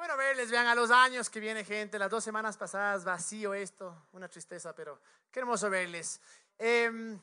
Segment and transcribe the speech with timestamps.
[0.00, 4.06] bueno verles, vean a los años que viene gente, las dos semanas pasadas vacío esto,
[4.12, 4.98] una tristeza, pero
[5.30, 6.22] qué hermoso verles.
[6.58, 7.18] Eh,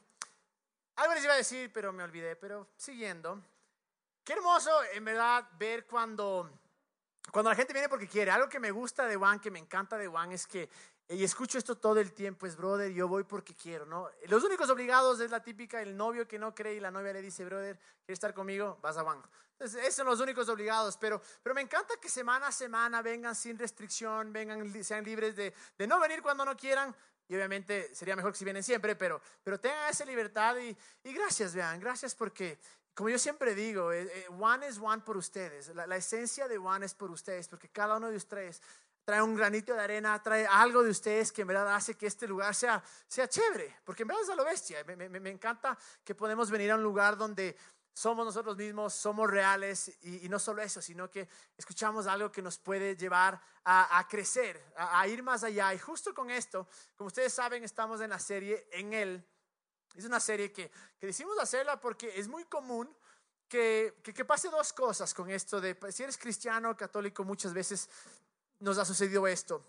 [0.97, 3.41] algo les iba a decir, pero me olvidé, pero siguiendo.
[4.23, 6.51] Qué hermoso en verdad ver cuando,
[7.31, 8.29] cuando la gente viene porque quiere.
[8.29, 10.69] Algo que me gusta de Juan, que me encanta de Juan, es que,
[11.09, 14.09] y escucho esto todo el tiempo, es brother, yo voy porque quiero, ¿no?
[14.27, 17.21] Los únicos obligados es la típica, el novio que no cree y la novia le
[17.21, 18.77] dice, brother, ¿quieres estar conmigo?
[18.81, 19.23] Vas a Juan.
[19.53, 23.35] Entonces, esos son los únicos obligados, pero, pero me encanta que semana a semana vengan
[23.35, 26.93] sin restricción, vengan, sean libres de, de no venir cuando no quieran,
[27.27, 30.77] y obviamente sería mejor que si vienen siempre, pero, pero tengan esa libertad y,
[31.13, 32.59] gracias, vean, gracias porque,
[32.93, 36.57] como yo siempre digo, eh, eh, One es One por ustedes, la, la, esencia de
[36.57, 38.61] One es por ustedes, porque cada uno de ustedes
[39.07, 42.27] trae un granito de arena, trae algo de ustedes que en verdad hace que este
[42.27, 45.77] lugar sea, sea chévere, porque en verdad es a lo bestia, me, me, me encanta
[46.03, 47.55] que podemos venir a un lugar donde
[47.93, 52.41] somos nosotros mismos, somos reales y, y, no solo eso, sino que escuchamos algo que
[52.41, 55.73] nos puede llevar a, a crecer, a, a, ir más allá.
[55.73, 56.67] Y justo con esto,
[56.97, 59.25] como ustedes saben, estamos en la serie En Él.
[59.95, 62.93] Es una serie que, que decimos hacerla porque es muy común
[63.47, 67.89] que, que, que pase dos cosas con esto de, si eres cristiano católico, muchas veces
[68.59, 69.63] nos ha sucedido esto.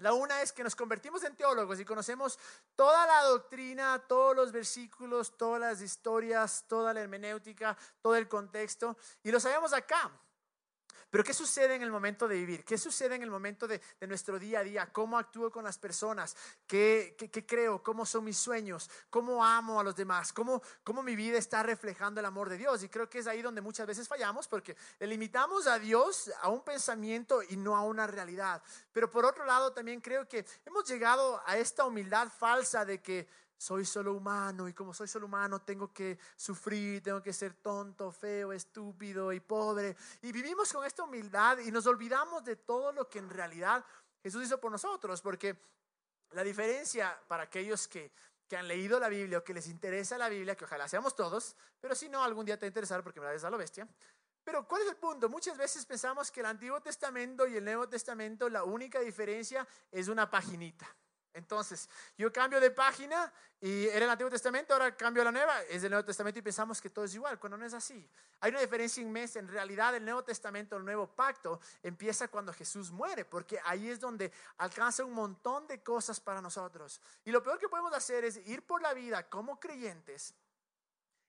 [0.00, 2.38] La una es que nos convertimos en teólogos y conocemos
[2.76, 8.96] toda la doctrina, todos los versículos, todas las historias, toda la hermenéutica, todo el contexto,
[9.24, 10.10] y lo sabemos acá.
[11.10, 12.64] Pero ¿qué sucede en el momento de vivir?
[12.64, 14.88] ¿Qué sucede en el momento de, nuestro día a día?
[14.92, 16.36] ¿Cómo actúo con las personas?
[16.66, 17.82] ¿Qué, qué, qué creo?
[17.82, 18.90] ¿Cómo son mis sueños?
[19.10, 20.32] ¿Cómo amo a los demás?
[20.32, 22.82] ¿Cómo, ¿Cómo mi vida está reflejando el amor de Dios?
[22.82, 26.48] Y creo que es ahí donde muchas veces fallamos porque le limitamos a Dios a
[26.48, 28.62] un pensamiento y no a una realidad.
[28.92, 33.28] Pero por otro lado también creo que hemos llegado a esta humildad falsa de que
[33.58, 38.12] soy solo humano y como soy solo humano tengo que sufrir, tengo que ser tonto,
[38.12, 39.96] feo, estúpido y pobre.
[40.22, 43.84] Y vivimos con esta humildad y nos olvidamos de todo lo que en realidad
[44.22, 45.56] Jesús hizo por nosotros, porque
[46.30, 48.12] la diferencia para aquellos que,
[48.46, 51.56] que han leído la Biblia o que les interesa la Biblia, que ojalá seamos todos,
[51.80, 53.58] pero si no, algún día te va a interesar porque me la des a lo
[53.58, 53.88] bestia.
[54.44, 55.28] Pero ¿cuál es el punto?
[55.28, 60.08] Muchas veces pensamos que el Antiguo Testamento y el Nuevo Testamento, la única diferencia es
[60.08, 60.88] una paginita.
[61.38, 65.62] Entonces, yo cambio de página y era el Antiguo Testamento, ahora cambio a la Nueva,
[65.62, 68.08] es el Nuevo Testamento y pensamos que todo es igual, cuando no es así.
[68.40, 69.38] Hay una diferencia inmensa.
[69.38, 74.00] En realidad, el Nuevo Testamento, el Nuevo Pacto, empieza cuando Jesús muere, porque ahí es
[74.00, 77.00] donde alcanza un montón de cosas para nosotros.
[77.24, 80.34] Y lo peor que podemos hacer es ir por la vida como creyentes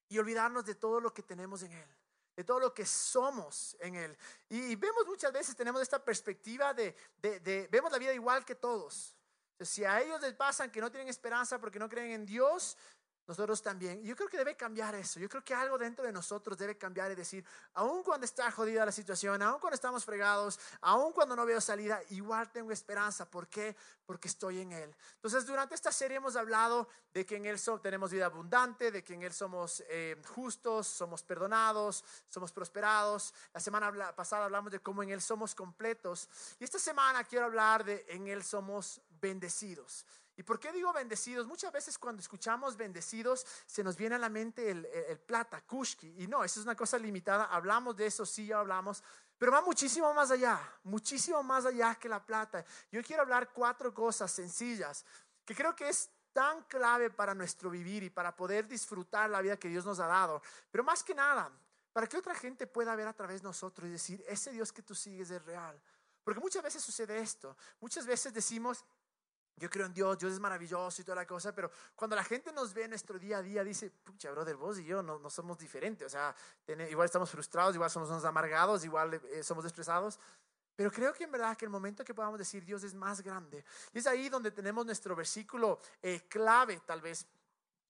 [0.10, 1.90] y olvidarnos de todo lo que tenemos en Él
[2.36, 4.18] de todo lo que somos en Él.
[4.48, 8.56] Y, vemos muchas veces, tenemos esta perspectiva de, de, de, vemos la vida igual que
[8.56, 9.19] todos.
[9.62, 12.78] Si a ellos les pasan que no tienen esperanza porque no creen en Dios,
[13.30, 14.02] nosotros también.
[14.04, 15.20] Yo creo que debe cambiar eso.
[15.20, 17.46] Yo creo que algo dentro de nosotros debe cambiar y decir,
[17.76, 22.02] aun cuando está jodida la situación, aun cuando estamos fregados, aun cuando no veo salida,
[22.10, 23.30] igual tengo esperanza.
[23.30, 23.76] ¿Por qué?
[24.08, 24.96] Porque estoy en Él.
[25.14, 29.14] Entonces, durante esta serie hemos hablado de que en Él tenemos vida abundante, de que
[29.14, 33.32] en Él somos eh, justos, somos perdonados, somos prosperados.
[33.54, 36.28] La semana pasada hablamos de cómo en Él somos completos.
[36.60, 40.04] Y esta semana quiero hablar de en Él somos bendecidos.
[40.40, 41.48] ¿Y por qué digo bendecidos?
[41.48, 45.60] Muchas veces cuando escuchamos bendecidos se nos viene a la mente el, el, el plata,
[45.60, 46.24] kushki.
[46.24, 47.44] Y no, eso es una cosa limitada.
[47.44, 49.04] Hablamos de eso, sí, ya hablamos.
[49.38, 52.64] Pero va muchísimo más allá, muchísimo más allá que la plata.
[52.90, 55.06] Yo quiero hablar cuatro cosas sencillas
[55.44, 59.58] que creo que es tan clave para nuestro vivir y para poder disfrutar la vida
[59.58, 60.42] que Dios nos ha dado.
[60.72, 61.52] Pero más que nada,
[61.92, 64.84] para que otra gente pueda ver a través de nosotros y decir, ese Dios que
[64.84, 65.78] tú sigues es real.
[66.24, 67.58] Porque muchas veces sucede esto.
[67.82, 68.86] Muchas veces decimos,
[69.60, 72.52] yo creo en Dios, Dios es maravilloso y toda la cosa, pero cuando la gente
[72.52, 75.30] nos ve en nuestro día a día, dice, pucha, brother, vos y yo no, no
[75.30, 76.36] somos diferentes, o sea,
[76.90, 80.20] igual estamos frustrados, igual somos unos amargados, igual eh, somos estresados,
[80.76, 83.66] pero creo que en verdad que el momento que podamos decir Dios es más grande,
[83.94, 87.28] y es ahí donde tenemos nuestro versículo eh, clave, tal vez,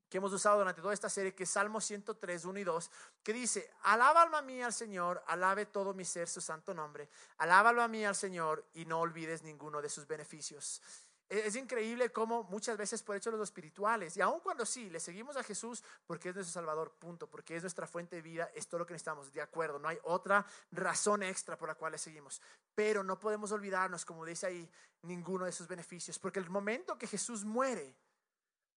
[0.10, 2.92] que hemos usado durante toda esta serie, que es Salmo 103, 1 y 2,
[3.22, 7.70] que dice, alaba alma mía al Señor, alabe todo mi ser su santo nombre, alaba
[7.70, 10.82] alma mía al Señor y no olvides ninguno de sus beneficios.
[11.30, 15.38] Es increíble cómo muchas veces por hecho los espirituales, y aun cuando sí, le seguimos
[15.38, 18.80] a Jesús porque es nuestro Salvador, punto, porque es nuestra fuente de vida, es todo
[18.80, 22.42] lo que necesitamos, de acuerdo, no hay otra razón extra por la cual le seguimos.
[22.74, 24.68] Pero no podemos olvidarnos, como dice ahí,
[25.04, 27.96] ninguno de sus beneficios, porque el momento que Jesús muere,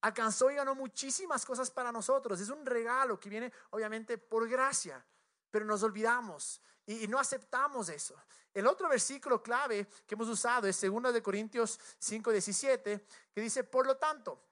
[0.03, 2.39] alcanzó y ganó muchísimas cosas para nosotros.
[2.39, 5.03] Es un regalo que viene obviamente por gracia,
[5.51, 8.17] pero nos olvidamos y, no aceptamos eso.
[8.53, 13.87] El otro versículo clave que hemos usado es 2 de Corintios 5:17, que dice, "Por
[13.87, 14.43] lo tanto,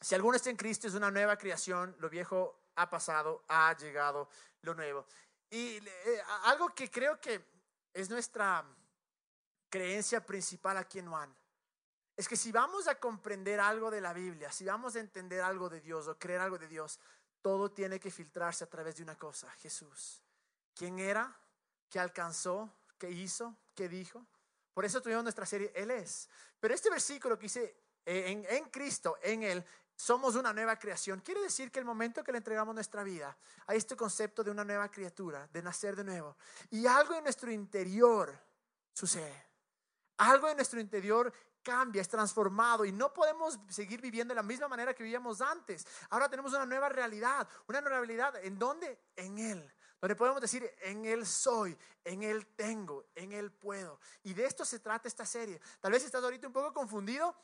[0.00, 4.28] si alguno está en Cristo es una nueva creación, lo viejo ha pasado, ha llegado
[4.62, 5.06] lo nuevo."
[5.50, 7.44] Y eh, algo que creo que
[7.92, 8.64] es nuestra
[9.68, 11.34] creencia principal aquí en Juan
[12.16, 15.68] es que si vamos a comprender algo de la Biblia, si vamos a entender algo
[15.68, 16.98] de Dios o creer algo de Dios,
[17.42, 20.22] todo tiene que filtrarse a través de una cosa, Jesús.
[20.74, 21.38] ¿Quién era?
[21.96, 22.70] ¿Qué alcanzó?
[22.98, 23.56] ¿Qué hizo?
[23.74, 24.22] ¿Qué dijo?
[24.74, 26.28] Por eso tuvimos nuestra serie, Él es.
[26.60, 29.64] Pero este versículo que dice, eh, en, Cristo, en Él,
[29.94, 31.20] somos una nueva creación.
[31.20, 33.34] Quiere decir que el momento que le entregamos nuestra vida,
[33.66, 36.36] hay este concepto de una nueva criatura, de nacer de nuevo.
[36.68, 38.38] Y algo en nuestro interior
[38.92, 39.46] sucede.
[40.18, 41.32] Algo en nuestro interior
[41.62, 45.86] cambia, es transformado y no podemos seguir viviendo de la misma manera que vivíamos antes.
[46.10, 48.36] Ahora tenemos una nueva realidad, una nueva realidad.
[48.44, 49.00] ¿En dónde?
[49.16, 49.72] En Él.
[50.00, 53.98] Donde podemos decir, en Él soy, en Él tengo, en Él puedo.
[54.22, 55.60] Y de esto se trata esta serie.
[55.80, 57.34] Tal vez estás ahorita un poco confundido.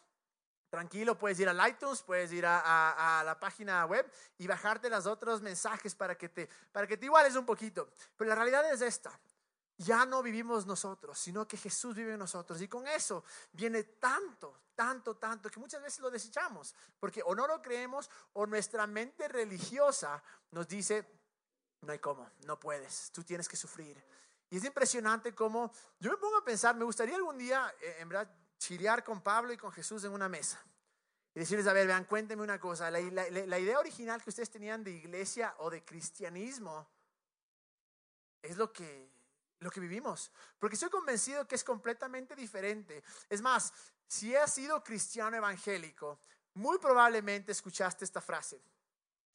[0.68, 5.42] Tranquilo, puedes ir al iTunes, puedes ir a, la página web y bajarte los otros
[5.42, 7.90] mensajes para que, te, para que te iguales un poquito.
[8.16, 9.18] Pero la realidad es esta
[9.82, 12.60] ya no vivimos nosotros, sino que Jesús vive en nosotros.
[12.60, 17.46] Y con eso viene tanto, tanto, tanto, que muchas veces lo desechamos, porque o no
[17.46, 21.21] lo creemos o nuestra mente religiosa nos dice,
[21.82, 24.02] no hay cómo, no puedes, tú tienes que sufrir.
[24.50, 28.08] Y es impresionante cómo yo me pongo a pensar, me gustaría algún día, eh, en
[28.08, 30.62] verdad, chilear con Pablo y con Jesús en una mesa.
[31.34, 33.00] Y decirles, a ver, vean, cuéntenme una cosa, la
[33.58, 36.86] idea original que ustedes tenían de iglesia o de cristianismo
[38.42, 39.12] es lo que
[39.62, 40.30] lo que vivimos.
[40.58, 43.02] Porque estoy convencido que es completamente diferente.
[43.28, 43.72] Es más,
[44.06, 46.18] si has sido cristiano evangélico,
[46.54, 48.60] muy probablemente escuchaste esta frase.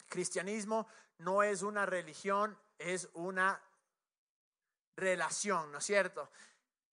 [0.07, 0.87] Cristianismo
[1.19, 3.61] no es una religión, es una
[4.95, 6.29] relación, ¿no es cierto?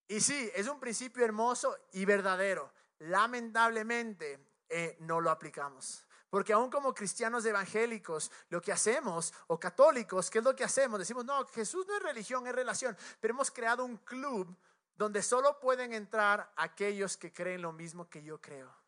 [0.08, 2.72] Y sí, es un principio hermoso y verdadero.
[2.98, 4.38] Lamentablemente
[4.68, 6.04] eh, no lo aplicamos.
[6.28, 10.98] Porque aún como cristianos evangélicos, lo que hacemos, o católicos, ¿qué es lo que hacemos?
[10.98, 12.96] Decimos, no, Jesús no es religión, es relación.
[13.20, 14.54] Pero hemos creado un club
[14.96, 18.83] donde solo pueden entrar aquellos que creen lo mismo que yo creo.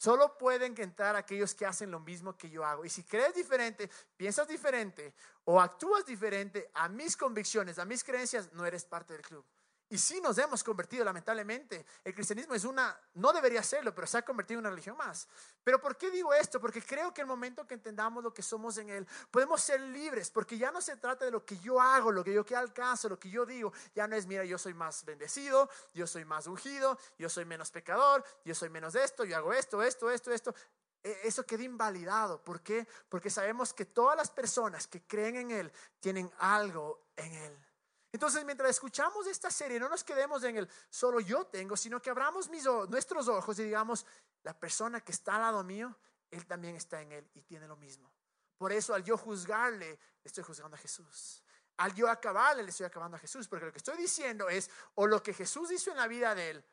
[0.00, 2.86] Solo pueden entrar aquellos que hacen lo mismo que yo hago.
[2.86, 5.12] Y si crees diferente, piensas diferente
[5.44, 9.44] o actúas diferente a mis convicciones, a mis creencias, no eres parte del club.
[9.92, 11.84] Y sí nos hemos convertido, lamentablemente.
[12.04, 15.26] El cristianismo es una, no debería serlo, pero se ha convertido en una religión más.
[15.64, 16.60] Pero ¿por qué digo esto?
[16.60, 20.30] Porque creo que el momento que entendamos lo que somos en Él, podemos ser libres,
[20.30, 23.08] porque ya no se trata de lo que yo hago, lo que yo que alcanzo,
[23.08, 23.72] lo que yo digo.
[23.92, 27.72] Ya no es, mira, yo soy más bendecido, yo soy más ungido, yo soy menos
[27.72, 30.54] pecador, yo soy menos de esto, yo hago esto, esto, esto, esto.
[31.02, 32.44] E, eso queda invalidado.
[32.44, 32.86] ¿Por qué?
[33.08, 37.69] Porque sabemos que todas las personas que creen en Él tienen algo en Él.
[38.12, 42.10] Entonces, mientras escuchamos esta serie, no nos quedemos en el solo yo tengo, sino que
[42.10, 44.04] abramos mis, nuestros ojos y digamos,
[44.42, 45.96] la persona que está al lado mío,
[46.30, 48.10] él también está en él y tiene lo mismo.
[48.58, 51.42] Por eso, al yo juzgarle, le estoy juzgando a Jesús.
[51.76, 53.48] Al yo acabarle, le estoy acabando a Jesús.
[53.48, 56.50] Porque lo que estoy diciendo es, o lo que Jesús hizo en la vida de
[56.50, 56.64] él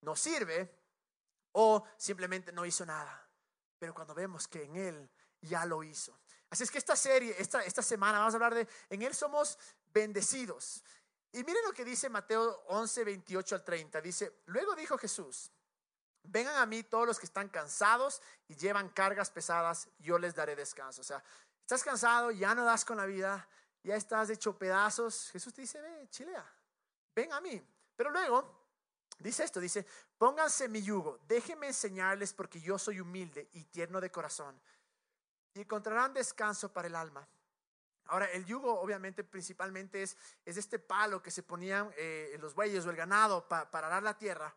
[0.00, 0.74] no sirve,
[1.52, 3.28] o simplemente no hizo nada.
[3.78, 5.10] Pero cuando vemos que en él
[5.40, 6.18] ya lo hizo.
[6.50, 9.58] Así es que esta serie, esta, esta semana, vamos a hablar de, en Él somos
[9.96, 10.84] bendecidos.
[11.32, 14.00] Y miren lo que dice Mateo 11, 28 al 30.
[14.02, 15.50] Dice, luego dijo Jesús,
[16.22, 20.54] vengan a mí todos los que están cansados y llevan cargas pesadas, yo les daré
[20.54, 21.00] descanso.
[21.00, 21.24] O sea,
[21.62, 23.48] estás cansado, ya no das con la vida,
[23.82, 25.30] ya estás hecho pedazos.
[25.30, 26.44] Jesús te dice, ve, chilea,
[27.14, 27.62] ven a mí.
[27.96, 28.68] Pero luego
[29.18, 29.86] dice esto, dice,
[30.18, 34.60] pónganse mi yugo, déjenme enseñarles porque yo soy humilde y tierno de corazón
[35.54, 37.26] y encontrarán descanso para el alma.
[38.08, 42.86] Ahora, el yugo obviamente principalmente es, es este palo que se ponían eh, los bueyes
[42.86, 44.54] o el ganado para arar la tierra.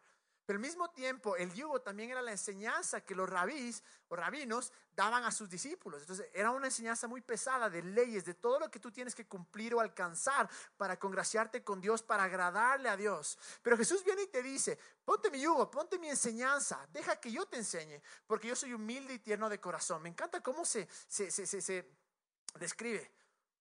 [0.50, 4.74] Pero al mismo tiempo, el yugo también era la enseñanza que los rabís o rabinos
[4.96, 6.01] daban a sus discípulos.
[6.01, 9.27] Entonces, era una enseñanza muy pesada de leyes, de todo lo que tú tienes que
[9.27, 13.38] cumplir o alcanzar para congraciarte con Dios, para agradarle a Dios.
[13.62, 17.46] Pero Jesús viene y te dice, ponte mi yugo, ponte mi enseñanza, deja que yo
[17.46, 20.01] te enseñe, porque yo soy humilde y tierno de corazón.
[20.01, 21.91] Me encanta cómo se, se, se, se
[22.58, 23.12] describe,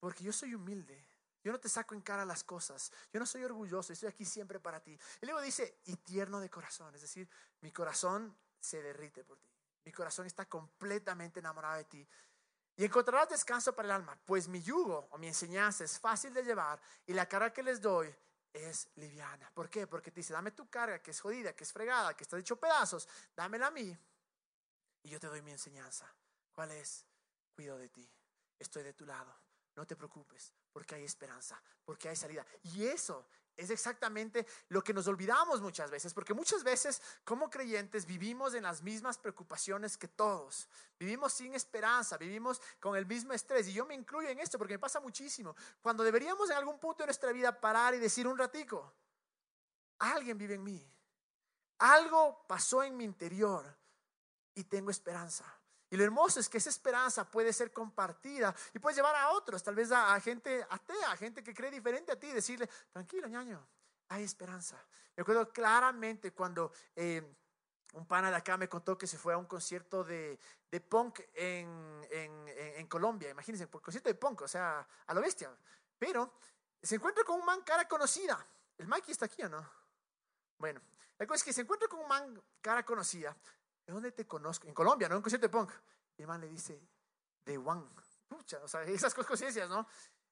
[0.01, 1.07] porque yo soy humilde
[1.49, 2.93] yo no te saco en cara las cosas.
[3.13, 4.99] Yo no soy orgulloso, estoy aquí siempre para ti.
[5.23, 7.29] Y luego dice, y tierno de corazón, es decir,
[7.61, 9.49] mi corazón se derrite por ti.
[9.85, 12.09] Mi corazón está completamente enamorado de ti.
[12.77, 16.45] Y encontrarás descanso para el alma, pues mi yugo o mi enseñanza es fácil de
[16.45, 18.15] llevar y la carga que les doy
[18.53, 19.51] es liviana.
[19.53, 19.87] ¿Por qué?
[19.87, 22.57] Porque te dice, dame tu carga que es jodida, que es fregada, que está hecho
[22.57, 23.99] pedazos, dámela a mí
[25.03, 26.07] y yo te doy mi enseñanza.
[26.53, 27.05] ¿Cuál es?
[27.53, 28.09] Cuido de ti,
[28.61, 29.35] estoy de tu lado,
[29.79, 32.45] no te preocupes, porque hay esperanza, porque hay salida.
[32.65, 33.25] Y eso
[33.57, 38.65] es exactamente lo que nos olvidamos muchas veces, porque muchas veces como creyentes vivimos en
[38.65, 40.69] las mismas preocupaciones que todos,
[40.99, 44.75] vivimos sin esperanza, vivimos con el mismo estrés, y yo me incluyo en esto porque
[44.75, 48.37] me pasa muchísimo, cuando deberíamos en algún punto de nuestra vida parar y decir un
[48.37, 48.93] ratico,
[50.01, 50.93] alguien vive en mí,
[51.79, 53.65] Algo pasó en mi interior
[54.57, 55.58] y tengo esperanza.
[55.91, 59.63] Y lo hermoso es que esa esperanza puede ser compartida y puedes llevar a otros,
[59.63, 63.67] tal vez a, gente atea, a gente que cree diferente a ti, decirle, tranquilo, ñaño,
[64.09, 64.77] hay esperanza.
[65.17, 67.23] Me acuerdo claramente cuando eh,
[67.95, 70.39] un pana de acá me contó que se fue a un concierto de,
[70.71, 75.51] de punk en, en, en, Colombia, imagínense, concierto de punk, o sea, a lo bestia.
[75.99, 76.35] Pero
[76.83, 78.47] se encuentra con un man cara conocida.
[78.77, 79.69] ¿El Mikey está aquí o no?
[80.59, 80.81] Bueno,
[81.19, 83.35] la cosa es que se encuentra con un man cara conocida
[83.89, 84.69] ¿de dónde te conozco?
[84.69, 85.15] En Colombia, ¿no?
[85.15, 85.73] En un concierto de punk.
[86.19, 86.79] Y el man le dice,
[87.45, 87.89] de Juan.
[88.29, 89.87] Pucha, o sea, esas conciencias, ¿no?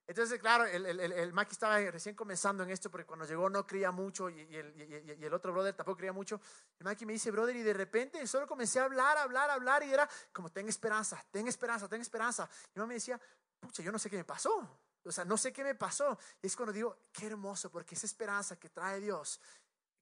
[0.07, 3.67] Entonces, claro, el, el, el, Maki estaba recién comenzando en esto porque cuando llegó no
[3.67, 6.41] creía mucho y, y, el, y, el, otro brother tampoco creía mucho.
[6.79, 9.93] El Maki me dice, brother, y de repente solo comencé a hablar, hablar, hablar y
[9.93, 12.49] era como, ten esperanza, ten esperanza, ten esperanza.
[12.75, 13.19] Y mi me decía,
[13.59, 14.81] pucha, yo no sé qué me pasó.
[15.03, 16.19] O sea, no sé qué me pasó.
[16.43, 19.41] Y es cuando digo, qué hermoso, porque esa esperanza que trae Dios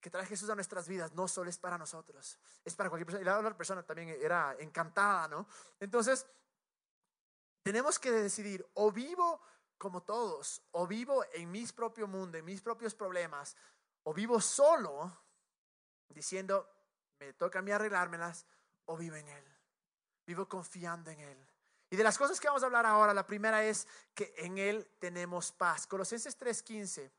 [0.05, 3.23] que trae Jesús a nuestras vidas no solo es para nosotros, es para cualquier persona.
[3.23, 5.49] Y la otra persona también era encantada, ¿no?
[5.81, 6.27] Entonces,
[7.63, 9.41] tenemos que decidir, o vivo
[9.79, 13.57] como todos, o vivo en mi propio mundo, en mis propios problemas,
[14.03, 15.11] o vivo solo
[16.11, 16.69] diciendo,
[17.19, 18.45] me toca a mí arreglármelas,
[18.85, 19.45] o vivo en Él.
[20.27, 21.49] Vivo confiando en Él.
[21.89, 24.87] Y de las cosas que vamos a hablar ahora, la primera es que en Él
[24.99, 25.87] tenemos paz.
[25.87, 27.11] Colosenses 3:15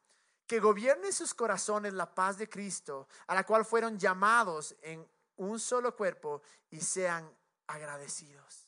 [0.48, 5.60] que gobierne sus corazones la paz de Cristo, a la cual fueron llamados en un
[5.60, 7.30] solo cuerpo y sean
[7.68, 8.68] agradecidos.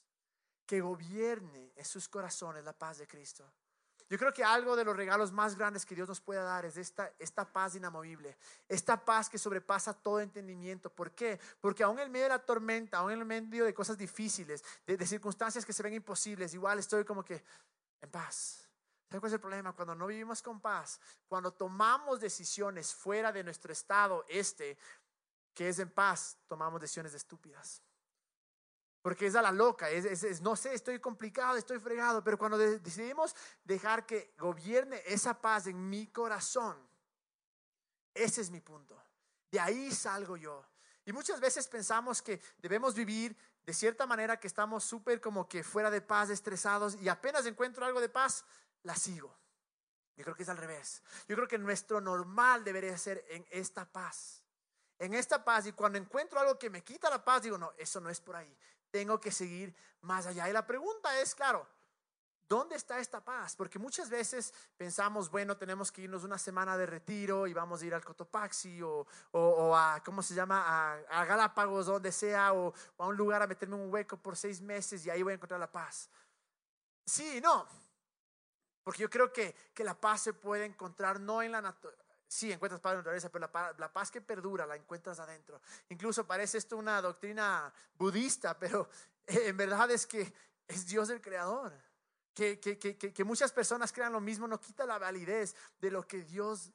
[0.66, 3.50] Que gobierne en sus corazones la paz de Cristo.
[4.10, 6.78] Yo creo que algo de los regalos más grandes que Dios nos puede dar es
[6.78, 8.38] esta, esta paz inamovible,
[8.70, 10.90] esta paz que sobrepasa todo entendimiento.
[10.90, 11.40] ¿Por qué?
[11.60, 15.06] Porque aún en medio de la tormenta, aún en medio de cosas difíciles, de, de
[15.06, 17.44] circunstancias que se ven imposibles, igual estoy como que
[18.02, 18.67] en paz
[19.10, 19.74] ¿Sabes cuál es el problema?
[19.74, 24.78] Cuando no vivimos con paz, cuando tomamos decisiones fuera de nuestro estado este,
[25.54, 27.82] que es en paz, tomamos decisiones estúpidas.
[29.02, 33.34] Porque es a la loca, es, no sé, estoy complicado, estoy fregado, pero cuando decidimos
[33.64, 36.78] dejar que gobierne esa paz en mi corazón,
[38.14, 39.02] ese es mi punto.
[39.50, 40.66] De ahí salgo yo.
[41.06, 45.64] Y muchas veces pensamos que debemos vivir de cierta manera que estamos súper como que
[45.64, 48.44] fuera de paz, estresados, y apenas encuentro algo de paz,
[48.84, 49.38] la sigo.
[50.16, 51.04] Yo creo que es al revés.
[51.28, 54.44] Yo creo que nuestro normal debería ser en esta paz.
[54.98, 58.00] En esta paz y cuando encuentro algo que me quita la paz, digo, no, eso
[58.02, 58.58] no es por ahí.
[58.90, 60.50] Tengo que seguir más allá.
[60.50, 61.68] Y la pregunta es, claro,
[62.48, 63.56] ¿dónde está esta paz?
[63.56, 67.86] Porque muchas veces pensamos, bueno, tenemos que irnos una semana de retiro y vamos a
[67.86, 70.96] ir al Cotopaxi o, o, a, ¿cómo se llama?
[71.10, 75.06] A, Galápagos, donde sea, o, a un lugar a meterme un hueco por seis meses
[75.06, 76.10] y ahí voy a encontrar la paz.
[77.06, 77.68] Sí, no.
[78.88, 82.06] Porque yo creo que, que la paz se puede encontrar no en la naturaleza.
[82.26, 85.60] Sí, encuentras paz en la naturaleza, pero la, la, paz que perdura la encuentras adentro.
[85.90, 88.88] Incluso parece esto una doctrina budista, pero
[89.28, 90.34] en verdad es que
[90.70, 91.74] es Dios el creador.
[92.34, 96.08] Que, que, que, que, muchas personas crean lo mismo no quita la validez de lo
[96.08, 96.72] que Dios,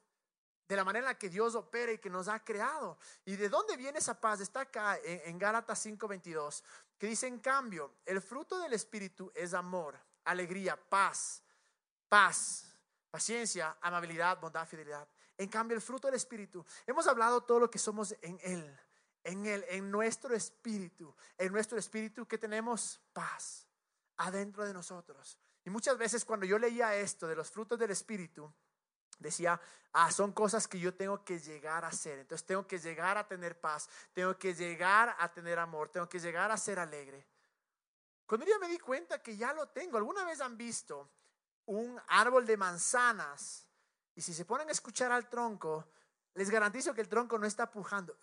[0.67, 2.99] de la manera en la que Dios opera y que nos ha creado.
[3.25, 4.39] ¿Y de dónde viene esa paz?
[4.39, 6.61] Está acá en, en Gálatas 5:22,
[6.99, 11.43] que dice, en cambio, el fruto del Espíritu es amor, alegría, paz
[12.13, 12.71] paz,
[13.09, 15.07] paciencia, amabilidad, bondad, fidelidad.
[15.35, 18.79] En cambio, el fruto del Espíritu, hemos hablado todo lo que somos en Él,
[19.23, 23.67] en Él, en nuestro Espíritu, en nuestro Espíritu que tenemos paz
[24.17, 25.39] adentro de nosotros.
[25.65, 28.53] Y muchas veces cuando yo leía esto de los frutos del Espíritu,
[29.17, 29.59] decía,
[29.93, 32.19] ah, son cosas que yo tengo que llegar a ser.
[32.19, 36.19] Entonces tengo que llegar a tener paz, tengo que llegar a tener amor, tengo que
[36.19, 37.25] llegar a ser alegre.
[38.27, 41.09] Cuando yo me di cuenta que ya lo tengo, ¿alguna vez han visto
[41.65, 43.67] un árbol de manzanas
[44.15, 45.87] y si se ponen a escuchar al tronco,
[46.35, 48.17] les garantizo que el tronco no está pujando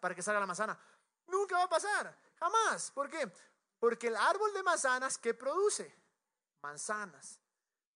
[0.00, 0.78] para que salga la manzana.
[1.26, 2.90] Nunca va a pasar, jamás.
[2.92, 3.30] ¿Por qué?
[3.78, 5.94] Porque el árbol de manzanas, ¿qué produce?
[6.62, 7.38] Manzanas.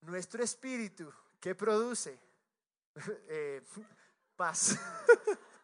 [0.03, 2.19] Nuestro espíritu, ¿qué produce?
[3.29, 3.63] Eh,
[4.35, 4.77] paz.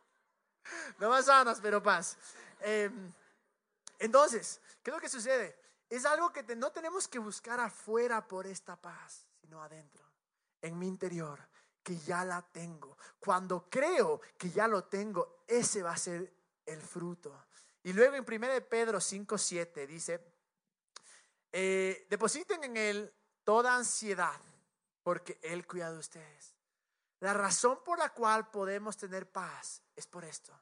[1.00, 2.16] no manzanas, pero paz.
[2.61, 3.12] Em,
[3.99, 5.59] entonces, ¿qué es lo que sucede?
[5.88, 10.04] Es algo que no tenemos que buscar afuera por esta paz, sino adentro,
[10.60, 11.38] en mi interior,
[11.82, 12.98] que ya la tengo.
[13.20, 16.32] Cuando creo que ya lo tengo, ese va a ser
[16.66, 17.46] el fruto.
[17.84, 20.20] Y luego en 1 Pedro 5, 7 dice,
[21.52, 23.14] eh, depositen en Él
[23.44, 24.40] toda ansiedad,
[25.04, 26.56] porque Él cuida de ustedes.
[27.20, 30.52] La razón por la cual podemos tener paz es por esto,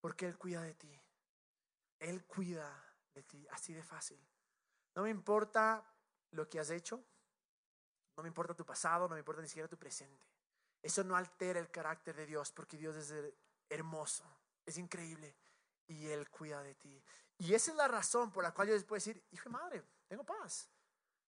[0.00, 1.00] porque Él cuida de ti.
[1.98, 4.20] Él cuida de ti, así de fácil.
[4.94, 5.84] No me importa
[6.32, 7.02] lo que has hecho,
[8.16, 10.26] no me importa tu pasado, no me importa ni siquiera tu presente.
[10.82, 13.14] Eso no altera el carácter de Dios, porque Dios es
[13.68, 14.24] hermoso,
[14.64, 15.36] es increíble
[15.86, 17.02] y Él cuida de ti.
[17.38, 19.84] Y esa es la razón por la cual yo les puedo decir, hijo de madre,
[20.08, 20.68] tengo paz.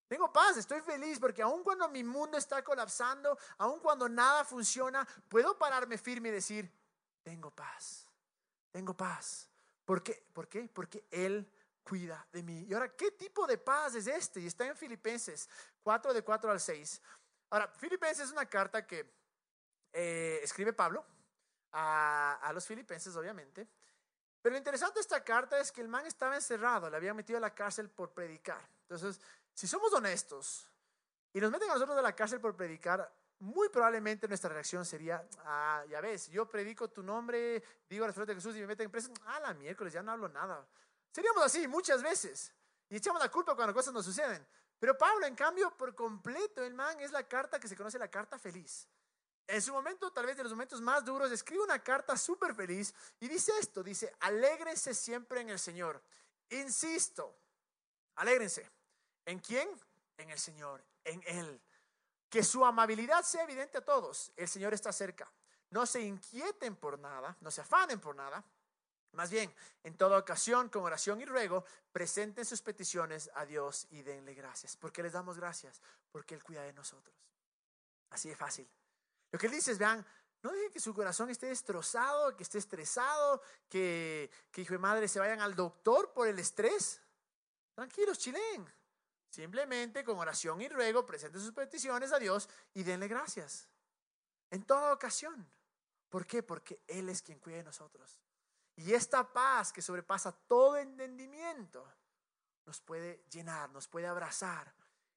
[0.07, 5.09] Tengo paz, estoy feliz porque aun cuando mi mundo está colapsando, aun cuando nada funciona,
[5.29, 6.71] puedo pararme firme y decir,
[7.23, 8.07] tengo paz,
[8.71, 9.49] tengo paz.
[9.87, 10.27] ¿Por qué?
[10.35, 10.69] ¿Por qué?
[10.69, 11.51] Porque Él
[11.83, 12.67] cuida de mí.
[12.69, 14.41] Y ahora, ¿qué tipo de paz es este?
[14.41, 15.49] Y está en Filipenses
[15.83, 17.03] 4 de 4 al 6.
[17.51, 19.13] Ahora, Filipenses es una carta que
[19.93, 21.05] eh, escribe Pablo
[21.73, 23.69] a, a los filipenses, obviamente.
[24.41, 27.37] Pero lo interesante de esta carta es que el man estaba encerrado, le habían metido
[27.37, 28.61] a la cárcel por predicar.
[28.83, 29.21] Entonces,
[29.55, 30.69] si somos honestos
[31.33, 35.27] y nos meten a nosotros de la cárcel por predicar, muy probablemente nuestra reacción sería,
[35.45, 38.91] ah, ya ves, yo predico tu nombre, digo la de Jesús y me meten en
[38.91, 40.65] presa, ah, la miércoles, ya no hablo nada.
[41.13, 42.53] Seríamos así muchas veces
[42.89, 44.47] y echamos la culpa cuando cosas nos suceden.
[44.79, 48.11] Pero Pablo, en cambio, por completo, el man es la carta que se conoce la
[48.11, 48.89] carta feliz.
[49.47, 52.95] En su momento, tal vez de los momentos más duros, escribe una carta súper feliz
[53.21, 56.03] y dice esto, dice, alégrense siempre en el Señor.
[56.51, 57.37] Insisto,
[58.17, 58.69] alégrense.
[59.25, 59.69] ¿En quién?
[60.17, 61.61] En el Señor, en Él.
[62.29, 64.33] Que su amabilidad sea evidente a todos.
[64.37, 65.31] El Señor está cerca.
[65.71, 68.45] No se inquieten por nada, no se afanen por nada.
[69.13, 74.03] Más bien, en toda ocasión, con oración y ruego, presenten sus peticiones a Dios y
[74.03, 74.77] denle gracias.
[74.77, 75.83] ¿Por qué les damos gracias?
[76.11, 77.15] Porque Él cuida de nosotros.
[78.11, 78.69] Así de fácil.
[79.31, 80.05] Lo que Él dice es, vean,
[80.43, 85.09] no dejen que su corazón esté destrozado, que esté estresado, que, que hijo de madre
[85.09, 87.01] se vayan al doctor por el estrés.
[87.75, 88.67] Tranquilos, chilen.
[89.29, 93.69] Simplemente con oración y ruego presenten sus peticiones a Dios y denle gracias.
[94.51, 95.49] En toda ocasión.
[96.09, 96.43] ¿Por qué?
[96.43, 98.21] Porque Él es quien cuida de nosotros.
[98.77, 101.87] Y esta paz que sobrepasa todo entendimiento
[102.65, 104.73] nos puede llenar, nos puede abrazar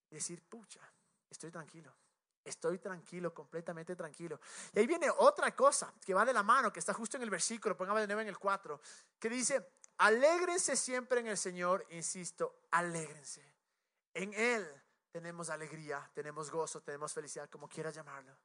[0.09, 0.81] y decir, pucha,
[1.29, 1.95] estoy tranquilo.
[2.43, 4.39] Estoy tranquilo, completamente tranquilo.
[4.71, 7.31] Y ahí viene otra cosa que va de la mano, que está justo en el
[7.31, 8.79] versículo, pongamos de nuevo en el 4,
[9.17, 13.51] que dice, alégrense siempre en el Señor, insisto, alégrense.
[14.13, 18.37] En Él tenemos alegría, tenemos gozo, tenemos felicidad, como quieras llamarlo.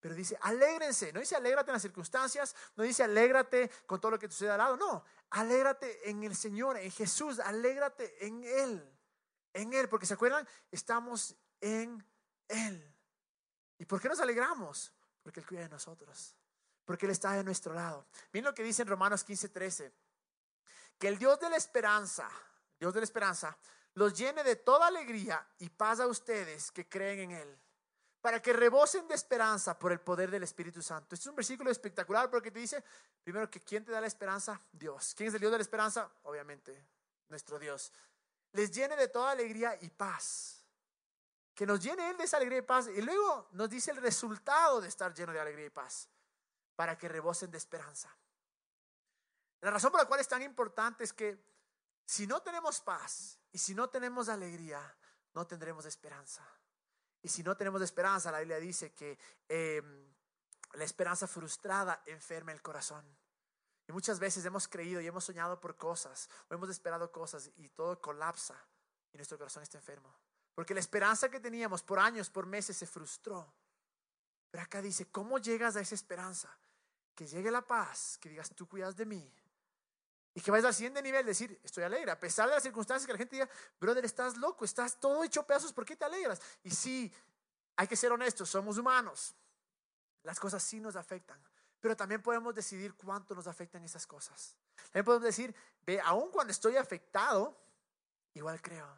[0.00, 4.18] Pero dice, alégrense, no dice alégrate en las circunstancias, no dice alégrate con todo lo
[4.18, 8.98] que te sucede al lado, no, alégrate en el Señor, en Jesús, alégrate en Él,
[9.52, 12.04] en Él, porque se acuerdan, estamos en
[12.46, 12.94] Él.
[13.78, 14.92] ¿Y por qué nos alegramos?
[15.22, 16.36] Porque Él cuida de nosotros,
[16.84, 18.06] porque Él está de nuestro lado.
[18.32, 19.92] Miren lo que dice en Romanos 15, 13,
[20.96, 22.28] que el Dios de la esperanza,
[22.78, 23.58] Dios de la esperanza,
[23.94, 27.58] los llene de toda alegría y paz a ustedes que creen en Él,
[28.20, 31.14] para que rebosen de esperanza por el poder del Espíritu Santo.
[31.14, 32.82] Este es un versículo espectacular porque te dice,
[33.22, 34.60] primero, que ¿quién te da la esperanza?
[34.72, 35.14] Dios.
[35.16, 36.10] ¿Quién es el Dios de la esperanza?
[36.24, 36.84] Obviamente,
[37.28, 37.92] nuestro Dios.
[38.52, 40.64] Les llene de toda alegría y paz.
[41.54, 42.88] Que nos llene Él de esa alegría y paz.
[42.88, 46.08] Y luego nos dice el resultado de estar lleno de alegría y paz,
[46.74, 48.14] para que rebosen de esperanza.
[49.60, 51.38] La razón por la cual es tan importante es que
[52.04, 54.80] si no tenemos paz y si no tenemos alegría,
[55.34, 56.42] no tendremos esperanza.
[57.22, 60.14] Y si no tenemos esperanza, la Biblia dice que em,
[60.74, 63.04] la esperanza frustrada enferma el corazón.
[63.86, 67.68] Y muchas veces hemos creído y hemos soñado por cosas o hemos esperado cosas y
[67.70, 68.54] todo colapsa
[69.12, 70.14] y nuestro corazón está enfermo.
[70.54, 73.54] Porque la esperanza que teníamos por años, por meses, se frustró.
[74.50, 76.54] Pero acá dice, ¿cómo llegas a esa esperanza?
[77.14, 79.32] Que llegue la paz, que digas, tú cuidas de mí,
[80.38, 83.12] y que vayas al siguiente nivel, decir, estoy alegre, a pesar de las circunstancias que
[83.12, 83.48] la gente diga,
[83.80, 86.40] brother, estás loco, estás todo hecho pedazos, ¿por qué te alegras?
[86.62, 87.12] Y sí,
[87.74, 89.34] hay que ser honestos, somos humanos.
[90.22, 91.42] Las cosas sí nos afectan,
[91.80, 94.54] pero también podemos decidir cuánto nos afectan esas cosas.
[94.92, 95.52] También podemos decir,
[95.84, 97.60] ve, aun cuando estoy afectado,
[98.34, 98.96] igual creo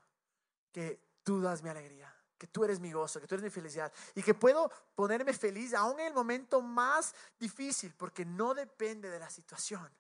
[0.71, 3.91] que tú das mi alegría, que tú eres mi gozo, que tú eres mi felicidad
[4.15, 9.19] y que puedo ponerme feliz aún en el momento más difícil porque no depende de
[9.19, 9.91] la situación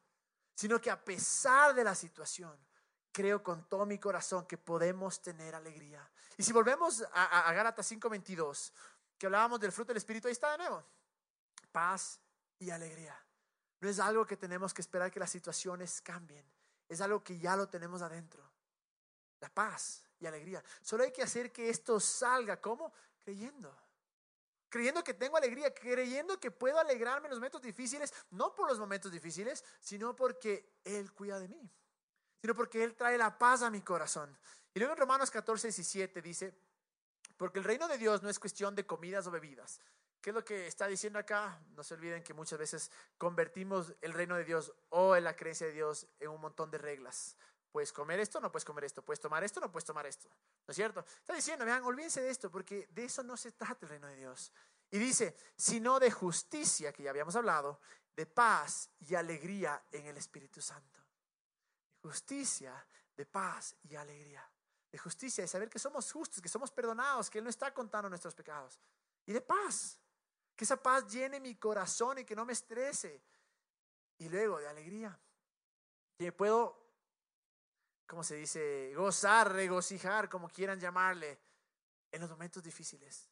[0.60, 2.54] sino que a pesar de la situación,
[3.10, 6.06] creo con todo mi corazón que podemos tener alegría.
[6.36, 8.70] Y si volvemos a, a Gálatas 5:22,
[9.16, 10.84] que hablábamos del fruto del Espíritu, ahí está de nuevo,
[11.72, 12.20] paz
[12.58, 13.18] y alegría.
[13.80, 16.44] No es algo que tenemos que esperar que las situaciones cambien,
[16.90, 18.46] es algo que ya lo tenemos adentro.
[19.40, 20.62] La paz y alegría.
[20.82, 22.92] Solo hay que hacer que esto salga, ¿cómo?
[23.18, 23.74] Creyendo
[24.70, 28.78] creyendo que tengo alegría, creyendo que puedo alegrarme en los momentos difíciles, no por los
[28.78, 31.70] momentos difíciles, sino porque Él cuida de mí,
[32.40, 34.34] sino porque Él trae la paz a mi corazón.
[34.72, 36.54] Y luego en Romanos 14, 17 dice,
[37.36, 39.80] porque el reino de Dios no es cuestión de comidas o bebidas.
[40.20, 41.58] ¿Qué es lo que está diciendo acá?
[41.74, 45.66] No se olviden que muchas veces convertimos el reino de Dios o en la creencia
[45.66, 47.36] de Dios en un montón de reglas.
[47.70, 49.02] Puedes comer esto, no puedes comer esto.
[49.02, 50.28] Puedes tomar esto, no puedes tomar esto.
[50.28, 51.00] ¿No es cierto?
[51.00, 54.16] Está diciendo, vean, olvídense de esto, porque de eso no se trata el reino de
[54.16, 54.52] Dios.
[54.90, 57.80] Y dice, sino de justicia, que ya habíamos hablado,
[58.16, 61.00] de paz y alegría en el Espíritu Santo.
[62.02, 62.84] Justicia,
[63.16, 64.48] de paz y alegría.
[64.90, 68.08] De justicia, de saber que somos justos, que somos perdonados, que Él no está contando
[68.08, 68.80] nuestros pecados.
[69.26, 69.98] Y de paz,
[70.56, 73.22] que esa paz llene mi corazón y que no me estrese.
[74.18, 75.18] Y luego de alegría,
[76.18, 76.79] que puedo,
[78.10, 81.38] como se dice, gozar, regocijar, como quieran llamarle,
[82.10, 83.30] en los momentos difíciles.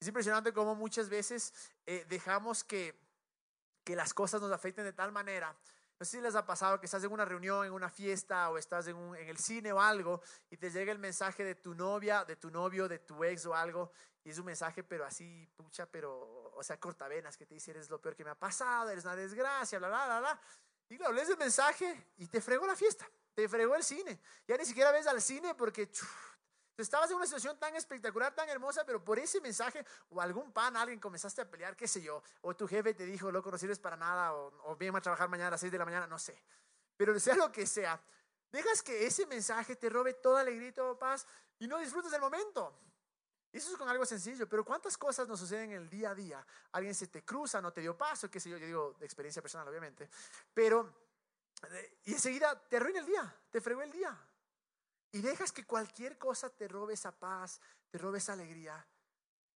[0.00, 1.54] Es impresionante cómo muchas veces
[1.86, 3.00] eh, dejamos que,
[3.84, 5.56] que las cosas nos afecten de tal manera
[5.98, 8.58] no sé si les ha pasado que estás en una reunión, en una fiesta o
[8.58, 12.24] estás en, un, el cine o algo y te llega el mensaje de tu novia,
[12.24, 13.90] de tu novio, de tu ex o algo
[14.22, 17.90] y es un mensaje pero así, pucha, pero, o sea, cortavenas que te dice eres
[17.90, 20.40] lo peor que me ha pasado, eres una desgracia, bla, bla, bla, bla.
[20.88, 24.18] Y claro, lees el mensaje y te fregó la fiesta, te fregó el cine.
[24.48, 25.88] Ya ni siquiera ves al cine porque
[26.76, 30.76] Estabas en una situación tan espectacular, tan hermosa, pero por ese mensaje o algún pan,
[30.76, 33.80] alguien comenzaste a pelear, qué sé yo, o tu jefe te dijo, loco, no sirves
[33.80, 36.20] para nada, o, o ven a trabajar mañana a las 6 de la mañana, no
[36.20, 36.40] sé.
[36.96, 38.00] Pero sea lo que sea,
[38.52, 41.26] dejas que ese mensaje te robe toda alegría y toda paz
[41.58, 42.78] y no disfrutas del momento.
[43.50, 46.46] Eso es con algo sencillo, pero ¿cuántas cosas nos suceden en el día a día?
[46.70, 49.42] Alguien se te cruza, no te dio paso, qué sé yo, yo digo de experiencia
[49.42, 50.08] personal, obviamente,
[50.54, 51.07] pero
[52.04, 54.16] y enseguida te arruina el día, te fregó el día.
[55.12, 58.86] Y dejas que cualquier cosa te robe esa paz, te robe esa alegría.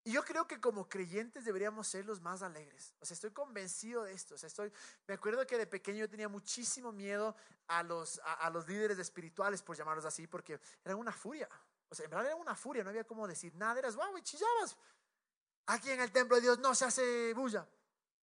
[0.04, 2.92] Y yo creo que como creyentes deberíamos ser los más alegres.
[2.98, 4.34] O sea, estoy convencido de esto.
[4.34, 4.72] O sea, estoy,
[5.06, 7.36] me acuerdo que de pequeño yo tenía muchísimo miedo
[7.68, 11.48] a los, a, los líderes espirituales, por llamarlos así, porque eran una furia.
[11.88, 14.22] O sea, en verdad era una furia, no había como decir nada, eras guau y
[14.22, 14.76] chillabas.
[15.66, 17.68] Aquí en el templo de Dios no se hace bulla.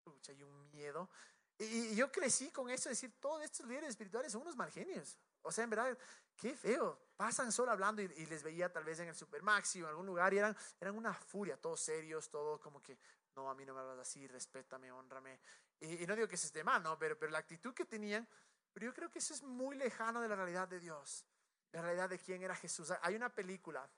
[0.03, 1.09] Pucha, un miedo.
[1.57, 5.17] Y, y, yo crecí con eso, decir, todos estos líderes espirituales son unos mal genios.
[5.41, 5.97] O sea, en verdad,
[6.35, 6.99] qué feo.
[7.15, 10.33] Pasan solo hablando y, les veía tal vez en el Supermaxi o en algún lugar
[10.33, 12.97] y eran, eran una furia, todos serios, todo como que,
[13.35, 15.39] no, a mí no me hablas así, respétame, honrame.
[15.79, 16.97] Y, no digo que eso esté mal, ¿no?
[16.97, 18.27] Pero, pero la actitud que tenían,
[18.73, 21.25] pero yo creo que eso es muy lejano de la realidad de Dios,
[21.71, 22.91] la realidad de quién era Jesús.
[23.01, 23.89] Hay una película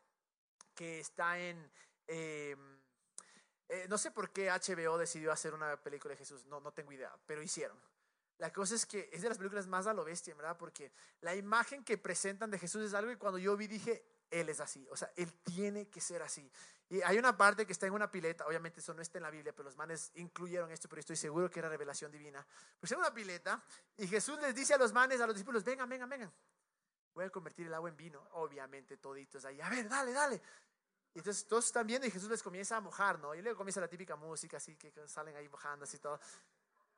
[0.76, 1.72] que está en...
[2.06, 2.77] Em,
[3.70, 6.92] eh, no sé por qué HBO decidió hacer una película de Jesús, no, no tengo
[6.92, 7.78] idea, pero hicieron.
[8.38, 10.58] La cosa es que es de las películas más a lo bestia, ¿verdad?
[10.58, 14.50] Porque la imagen que presentan de Jesús es algo y cuando yo vi dije, Él
[14.50, 16.50] es así, o sea, Él tiene que ser así.
[16.90, 19.32] Y hay una parte que está en una pileta, obviamente eso no está en la
[19.32, 22.46] Biblia, pero los manes incluyeron esto, pero estoy seguro que era revelación divina.
[22.80, 23.62] Pues en una pileta
[23.98, 26.32] y Jesús les dice a los manes, a los discípulos, vengan, vengan, vengan.
[27.14, 28.26] Voy a convertir el agua en vino.
[28.34, 30.42] Obviamente toditos ahí, a ver, dale, dale.
[31.20, 33.34] Entonces todos están viendo y Jesús les comienza a mojar, ¿no?
[33.34, 36.20] Y luego comienza la típica música así que salen ahí mojando así todo.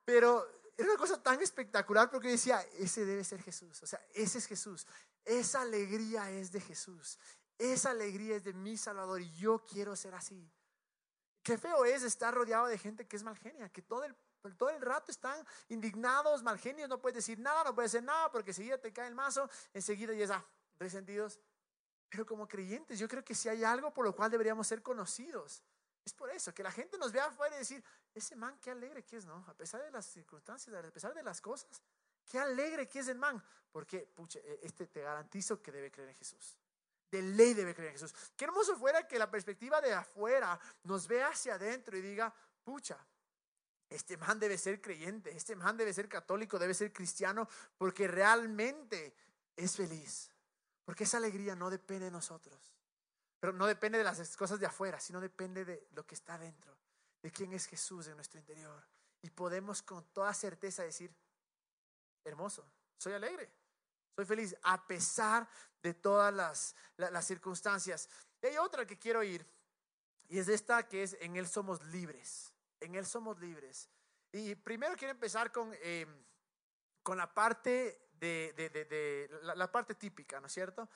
[0.04, 3.84] Pero era una cosa tan espectacular porque decía, ese debe ser Jesús.
[3.84, 4.88] O sea, ese es Jesús.
[5.26, 7.20] Esa alegría es de Jesús.
[7.58, 10.50] Esa alegría es de mi Salvador y yo quiero ser así.
[11.44, 14.16] Qué feo es estar rodeado de gente que es mal genia, que todo el,
[14.58, 18.32] todo el rato están indignados, mal genios, no puedes decir nada, no puedes hacer nada
[18.32, 20.46] porque enseguida te cae el mazo, enseguida ya está,
[20.78, 21.40] resentidos.
[22.10, 25.64] Pero como creyentes, yo creo que si hay algo por lo cual deberíamos ser conocidos,
[26.04, 27.84] es por eso, que la gente nos vea afuera y decir,
[28.16, 29.46] ese man, qué alegre que es, ¿no?
[29.48, 31.82] A pesar de las circunstancias, a pesar de las cosas,
[32.26, 33.42] qué alegre que es el man.
[33.72, 36.58] Porque, pucha, e, este te garantizo que debe creer en Jesús.
[37.12, 38.16] De ley debe creer en Jesús.
[38.36, 42.98] Qué hermoso fuera que la perspectiva de afuera nos vea hacia adentro y diga, pucha,
[43.90, 49.16] este man debe ser creyente, este man debe ser católico, debe ser cristiano, porque realmente
[49.56, 50.32] es feliz.
[50.90, 52.74] Porque esa alegría no depende de nosotros.
[53.40, 56.76] Pero no depende de las cosas de afuera, sino depende de lo que está dentro,
[57.22, 58.84] de quién es Jesús en nuestro interior.
[59.22, 61.16] Y podemos con toda certeza decir,
[62.24, 63.54] hermoso, soy alegre,
[64.16, 65.48] soy feliz, a pesar
[65.84, 68.10] de todas las, las, circunstancias.
[68.42, 69.46] Hay otra que quiero ir,
[70.28, 73.88] y es esta que es, en Él somos libres, en Él somos libres.
[74.32, 76.08] Y primero quiero empezar con, eh,
[77.04, 80.90] con la parte de, de, de, la, parte típica, ¿no es cierto?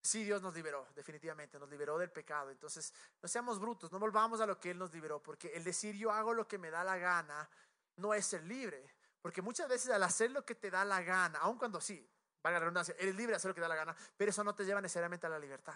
[0.00, 2.50] Sí, Dios nos liberó, definitivamente, nos liberó del pecado.
[2.50, 5.96] Entonces, no seamos brutos, no volvamos a lo que Él nos liberó, porque el decir
[5.96, 7.48] yo hago lo que me da la gana
[7.96, 8.94] no es ser libre.
[9.20, 12.08] Porque muchas veces al hacer lo que te da la gana, aun cuando sí,
[12.42, 14.44] valga la redundancia, eres libre de hacer lo que te da la gana, pero eso
[14.44, 15.74] no te lleva necesariamente a la libertad.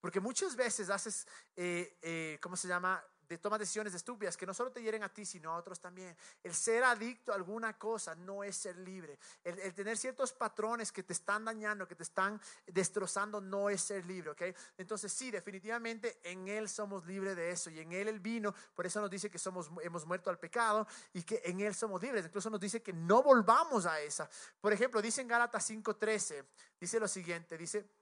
[0.00, 3.02] Porque muchas veces haces, eh, eh, ¿cómo se llama?
[3.28, 6.16] De tomas decisiones estúpidas que no solo te hieren a ti, sino a otros también.
[6.42, 9.18] El ser adicto a alguna cosa no es ser libre.
[9.44, 14.04] El, tener ciertos patrones que te están dañando, que te están destrozando, no es ser
[14.06, 14.42] libre, ¿ok?
[14.78, 18.86] Entonces sí, definitivamente en Él somos libres de eso y en Él el vino, por
[18.86, 22.24] eso nos dice que somos, hemos muerto al pecado y que en Él somos libres.
[22.26, 24.28] Incluso nos dice que no volvamos a esa.
[24.60, 26.44] Por ejemplo, dice en Gálatas 5:13,
[26.80, 28.01] dice lo siguiente, dice...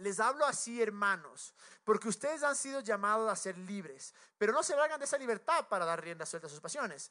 [0.00, 4.74] Les hablo así, hermanos, porque ustedes han sido llamados a ser libres, pero no se
[4.74, 7.10] valgan de esa libertad para dar rienda suelta a sus pasiones.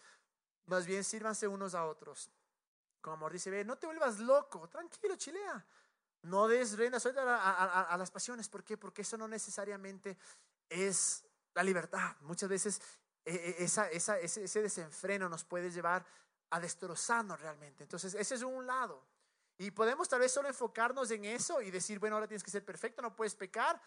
[0.65, 2.29] Más bien sírvanse unos a otros.
[3.01, 5.65] Como amor dice, ve, no te vuelvas loco, tranquilo, chilea.
[6.23, 7.21] No des rienda suelta
[7.83, 8.49] a, las pasiones.
[8.49, 8.75] ¿Por qué?
[8.77, 10.17] Porque eso no necesariamente
[10.67, 11.23] es
[11.53, 12.15] la libertad.
[12.21, 12.81] Muchas veces
[13.23, 16.05] e, e, ese, ese desenfreno nos puede llevar
[16.49, 17.83] a destrozarnos realmente.
[17.83, 19.05] Entonces, ese es un lado.
[19.59, 22.63] Y podemos tal vez solo enfocarnos en eso y decir, bueno, ahora tienes que ser
[22.63, 23.79] perfecto, no puedes pecar,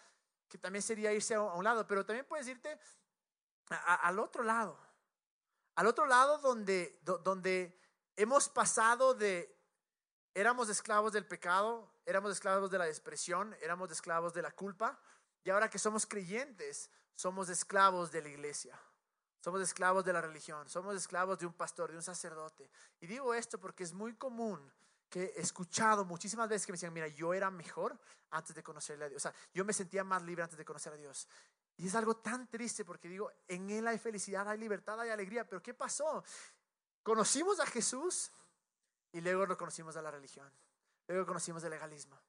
[0.47, 2.79] que también sería irse a un lado, pero también puedes irte
[3.69, 4.79] al otro lado,
[5.73, 7.75] al otro lado donde, donde
[8.15, 9.59] hemos pasado de,
[10.35, 15.01] éramos esclavos del pecado, éramos esclavos de la depresión, éramos esclavos de la culpa,
[15.43, 18.79] y ahora que somos creyentes, somos esclavos de la iglesia.
[19.43, 22.69] Somos esclavos de la religión, somos esclavos de un pastor, de un sacerdote.
[23.01, 24.71] Y digo esto porque es muy común
[25.13, 27.95] que he escuchado muchísimas veces que me decían, mira, yo era mejor
[28.31, 29.23] antes de conocerle a Dios.
[29.23, 31.27] O sea, yo me sentía más libre antes de conocer a Dios.
[31.77, 35.47] Y es algo tan triste porque digo, en Él hay felicidad, hay libertad, hay alegría.
[35.47, 36.23] Pero ¿qué pasó?
[37.03, 38.31] Conocimos a Jesús
[39.11, 40.51] y luego lo conocimos a la religión.
[41.07, 42.19] Luego conocimos el legalismo.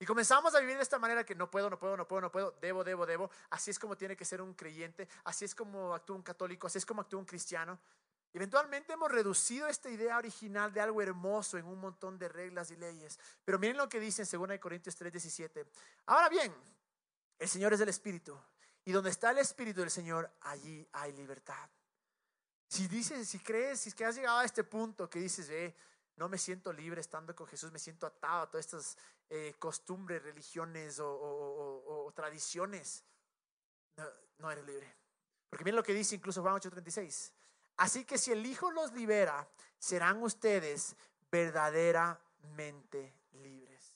[0.00, 2.32] Y comenzamos a vivir de esta manera que no puedo, no puedo, no puedo, no
[2.32, 3.30] puedo, debo, debo, debo.
[3.50, 6.78] Así es como tiene que ser un creyente, así es como actúa un católico, así
[6.78, 7.78] es como actúa un cristiano.
[8.34, 12.76] Eventualmente hemos reducido esta idea original de algo hermoso en un montón de reglas y
[12.76, 13.18] leyes.
[13.44, 15.66] Pero miren lo que dice en 2 Corintios 3:17.
[16.06, 16.54] Ahora bien,
[17.38, 18.38] el Señor es el Espíritu.
[18.84, 21.68] Y donde está el Espíritu del Señor, allí hay libertad.
[22.68, 25.76] Si dices, si crees, si es que has llegado a este punto que dices, eh,
[26.16, 28.96] no me siento libre estando con Jesús, me siento atado a todas estas
[29.28, 33.04] eh, costumbres, religiones o, tradiciones,
[33.96, 34.04] no,
[34.38, 34.96] no, eres libre.
[35.50, 37.32] Porque miren lo que dice incluso Juan 8:36.
[37.76, 40.94] Así que si el Hijo los libera, serán ustedes
[41.30, 43.94] verdaderamente libres.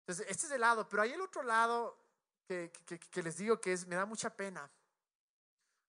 [0.00, 1.96] Entonces, este es el lado, pero hay el otro lado
[2.46, 2.72] que,
[3.22, 4.70] les digo que es, me da mucha pena.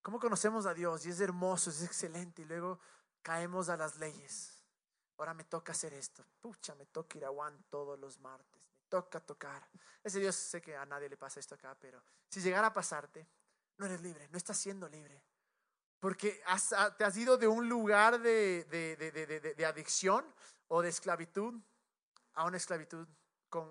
[0.01, 1.05] ¿Cómo conocemos a Dios?
[1.05, 2.79] Y es hermoso, es excelente, y luego
[3.21, 4.61] caemos a las leyes.
[5.17, 6.25] Ahora me toca hacer esto.
[6.41, 8.61] Pucha, me toca ir a Juan todos los martes.
[8.61, 9.67] Me toca tocar.
[10.03, 13.27] Ese Dios, sé que a nadie le pasa esto acá, pero si llegara a pasarte,
[13.77, 15.23] no eres libre, no estás siendo libre.
[15.99, 20.25] Porque ah, te has ido de un lugar de, adicción
[20.67, 21.53] o de esclavitud
[22.33, 23.07] a una esclavitud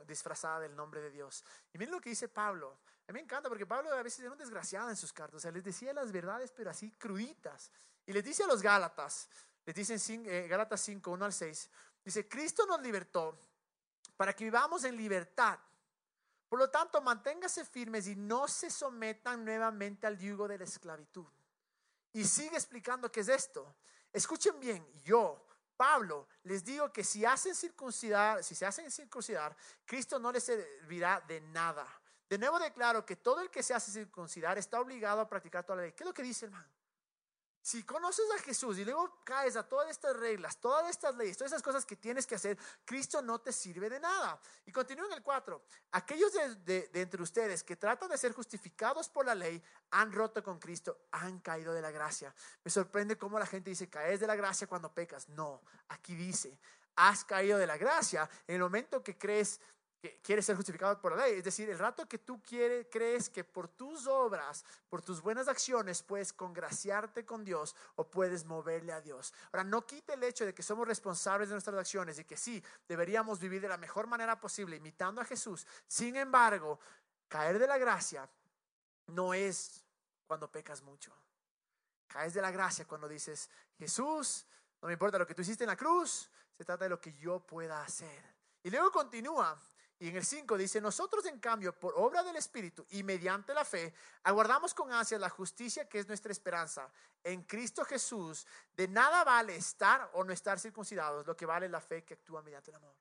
[0.06, 1.44] disfrazada del nombre de Dios.
[1.72, 2.80] Y miren lo que dice Pablo.
[3.06, 5.36] A mí me encanta porque Pablo a veces era un desgraciado en sus cartas.
[5.36, 7.70] O sea, les decía las verdades, pero así cruditas.
[8.04, 9.28] Y les dice a los Gálatas,
[9.64, 11.70] les dice en eh, Gálatas 5, 1 al 6,
[12.04, 13.38] dice, Cristo nos libertó
[14.16, 15.58] para que vivamos en libertad.
[16.48, 21.26] Por lo tanto, manténgase firmes y no se sometan nuevamente al yugo de la esclavitud.
[22.12, 23.76] Y sigue explicando qué es esto.
[24.12, 30.18] Escuchen bien, yo, Pablo, les digo que si hacen circuncidar, si se hacen circuncidar, Cristo
[30.18, 31.86] no les servirá de nada.
[32.28, 35.76] De nuevo declaro que todo el que se hace circuncidar está obligado a practicar toda
[35.76, 35.92] la ley.
[35.92, 36.68] ¿Qué es lo que dice hermano?
[37.68, 41.52] Si conoces a Jesús y luego caes a todas estas reglas, todas estas leyes, todas
[41.52, 44.40] esas cosas que tienes que hacer, Cristo no te sirve de nada.
[44.64, 45.62] Y continúa en el 4.
[45.92, 46.32] Aquellos
[46.64, 51.08] de, entre ustedes que tratan de ser justificados por la ley han roto con Cristo,
[51.10, 52.34] han caído de la gracia.
[52.64, 55.28] Me sorprende cómo la gente dice, caes de la gracia cuando pecas.
[55.28, 56.58] No, aquí dice,
[56.96, 59.60] has caído de la gracia en el momento que crees
[60.00, 61.38] que quieres ser justificado por la ley.
[61.38, 65.48] Es decir, el rato que tú quieres, crees que por tus obras, por tus buenas
[65.48, 69.34] acciones, puedes congraciarte con Dios o puedes moverle a Dios.
[69.52, 72.62] Ahora, no quite el hecho de que somos responsables de nuestras acciones y que sí,
[72.86, 75.66] deberíamos vivir de la mejor manera posible, imitando a Jesús.
[75.86, 76.78] Sin embargo,
[77.26, 78.28] caer de la gracia
[79.08, 79.84] no es
[80.26, 81.12] cuando pecas mucho.
[82.06, 84.46] Caes de la gracia cuando dices, Jesús,
[84.80, 87.12] no me importa lo que tú hiciste en la cruz, se trata de lo que
[87.14, 88.24] yo pueda hacer.
[88.62, 89.58] Y luego continúa
[90.00, 93.64] y en el 5 dice, nosotros en cambio, por obra del Espíritu y mediante la
[93.64, 96.88] fe, aguardamos con ansia la justicia que es nuestra esperanza.
[97.24, 101.80] En Cristo Jesús, de nada vale estar o no estar circuncidados, lo que vale la
[101.80, 102.94] fe que actúa mediante el amor.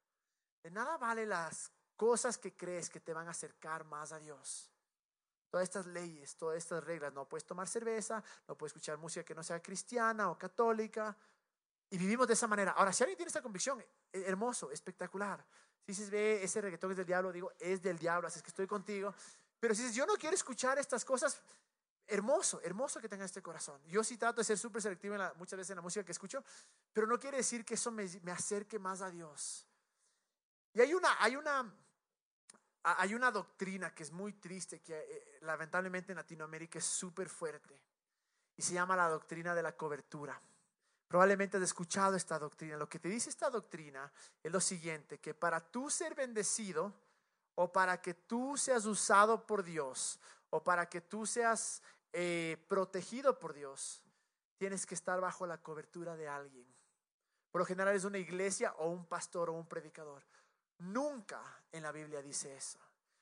[0.64, 4.72] De nada vale las cosas que crees que te van a acercar más a Dios.
[5.52, 9.36] Todas estas leyes, todas estas reglas, no puedes tomar cerveza, no puedes escuchar música que
[9.36, 11.16] no sea cristiana o católica.
[11.92, 12.72] Y vivimos de esa manera.
[12.72, 15.46] Ahora, si alguien tiene esta convicción, hermoso, espectacular.
[15.88, 18.50] Si dices, ve, ese reggaetón es del diablo, digo, es del diablo, así es que
[18.50, 19.16] estoy contigo.
[19.58, 21.42] Pero si dices, yo no quiero escuchar estas cosas,
[22.06, 23.82] hermoso, hermoso que tenga este corazón.
[23.88, 26.44] Yo sí trato de ser súper selectivo muchas veces en la música que escucho,
[26.92, 29.66] pero no quiere decir que eso me, me acerque más a Dios.
[30.74, 31.74] Y hay una, hay una,
[32.84, 37.82] hay una doctrina que es muy triste, que eh, lamentablemente en Latinoamérica es súper fuerte,
[38.58, 40.38] y se llama la doctrina de la cobertura.
[41.08, 42.78] Probablemente has escuchado esta doctrina.
[42.78, 44.12] Lo que te dice esta doctrina
[44.44, 46.94] es lo siguiente, que para tú ser bendecido
[47.56, 51.82] o para que tú seas usado por Dios o para que tú seas
[52.14, 54.04] eh, protegido por Dios,
[54.58, 56.68] tienes que estar bajo la cobertura de alguien.
[57.52, 60.24] Por lo general es una iglesia o un pastor o un predicador.
[60.80, 61.42] Nunca
[61.72, 62.80] en la Biblia dice eso.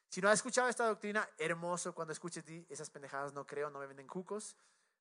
[0.09, 3.87] Si no has escuchado esta doctrina, hermoso cuando escuches esas pendejadas, no creo, no me
[3.87, 4.55] venden cucos.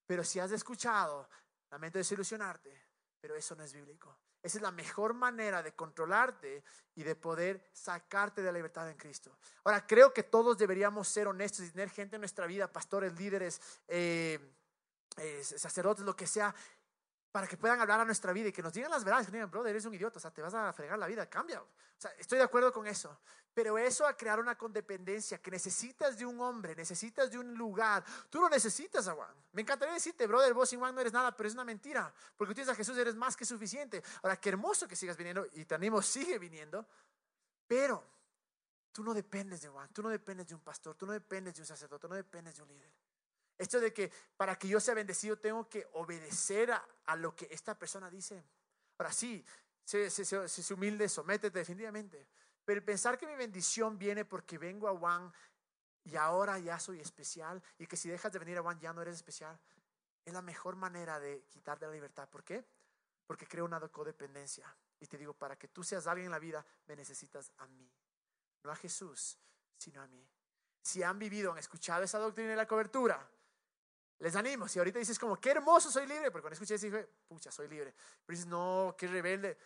[0.06, 1.28] Pero si has escuchado,
[1.74, 2.72] lamento desilusionarte,
[3.20, 4.16] pero eso no es bíblico.
[4.40, 6.62] Esa es la mejor manera de controlarte
[6.94, 9.36] y de poder sacarte de la libertad en Cristo.
[9.64, 13.60] Ahora, creo que todos deberíamos ser honestos y tener gente en nuestra vida, pastores, líderes,
[13.88, 14.38] eh,
[15.16, 16.54] eh, sacerdotes, lo que sea,
[17.34, 19.50] para que puedan hablar a nuestra vida y que nos digan las verdades, que digan,
[19.50, 21.60] brother, eres un idiota, o sea, te vas a fregar la vida, cambia.
[21.60, 21.66] O
[21.98, 23.18] sea, estoy de acuerdo con eso.
[23.52, 28.04] Pero eso a crear una condependencia que necesitas de un hombre, necesitas de un lugar.
[28.30, 29.34] Tú lo necesitas a Juan.
[29.50, 32.14] Me encantaría decirte, brother, vos sin Juan no eres nada, pero es una mentira.
[32.36, 34.00] Porque tú tienes a Jesús, eres más que suficiente.
[34.22, 36.86] Ahora, qué hermoso que sigas viniendo y te animo, sigue viniendo.
[37.66, 38.00] Pero
[38.92, 41.62] tú no dependes de Juan, tú no dependes de un pastor, tú no dependes de
[41.62, 42.92] un sacerdote, tú no dependes de un líder.
[43.56, 47.78] Esto de que para que yo sea bendecido tengo que obedecer a, lo que esta
[47.78, 48.44] persona dice.
[48.98, 49.44] Ahora sí,
[49.84, 52.26] se, se, humilde, sométete definitivamente.
[52.64, 55.32] Pero pensar que mi bendición viene porque vengo a Juan
[56.04, 59.02] y ahora ya soy especial y que si dejas de venir a Juan ya no
[59.02, 59.58] eres especial,
[60.24, 62.28] es la mejor manera de quitarte la libertad.
[62.28, 62.64] ¿Por qué?
[63.26, 64.74] Porque creo una codependencia.
[65.00, 67.90] Y te digo, para que tú seas alguien en la vida, me necesitas a mí.
[68.62, 69.38] No a Jesús,
[69.76, 70.26] sino a mí.
[70.82, 73.26] Si han vivido, han escuchado esa doctrina de la cobertura,
[74.18, 74.68] les animo.
[74.68, 77.68] Si ahorita dices como, qué hermoso, soy libre, porque cuando escuché eso dije, pucha, soy
[77.68, 77.94] libre.
[78.24, 79.56] Pero dices, no, qué rebelde.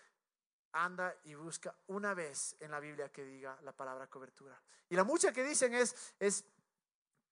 [0.72, 4.60] Anda y busca una vez en la Biblia que diga la palabra cobertura.
[4.88, 6.44] Y la mucha que dicen es, es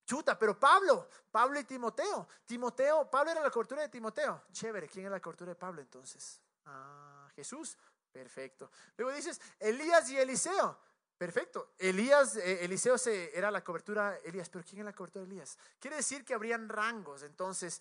[0.04, 2.26] chuta, pero Pablo, Pablo y Timoteo.
[2.46, 4.44] Timoteo, Pablo era la cobertura de Timoteo.
[4.52, 6.40] Chévere, ¿quién es la cobertura de Pablo entonces?
[6.64, 7.76] Ah, Jesús.
[8.16, 8.70] Perfecto.
[8.96, 10.78] Luego dices, Elías y Eliseo.
[11.18, 11.74] Perfecto.
[11.78, 15.58] Elías, eh, Eliseo se, era la cobertura Elías, pero ¿quién es la cobertura de Elías?
[15.78, 17.22] Quiere decir que habrían rangos.
[17.22, 17.80] Entonces,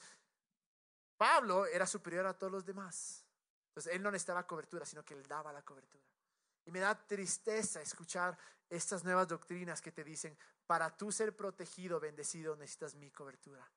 [1.18, 3.26] Pablo era superior a todos los demás.
[3.70, 6.04] Entonces, él no necesitaba cobertura, sino que él daba la cobertura.
[6.66, 8.38] Y me da tristeza escuchar
[8.70, 13.70] estas nuevas doctrinas que te dicen, para tú ser protegido, bendecido, necesitas mi cobertura.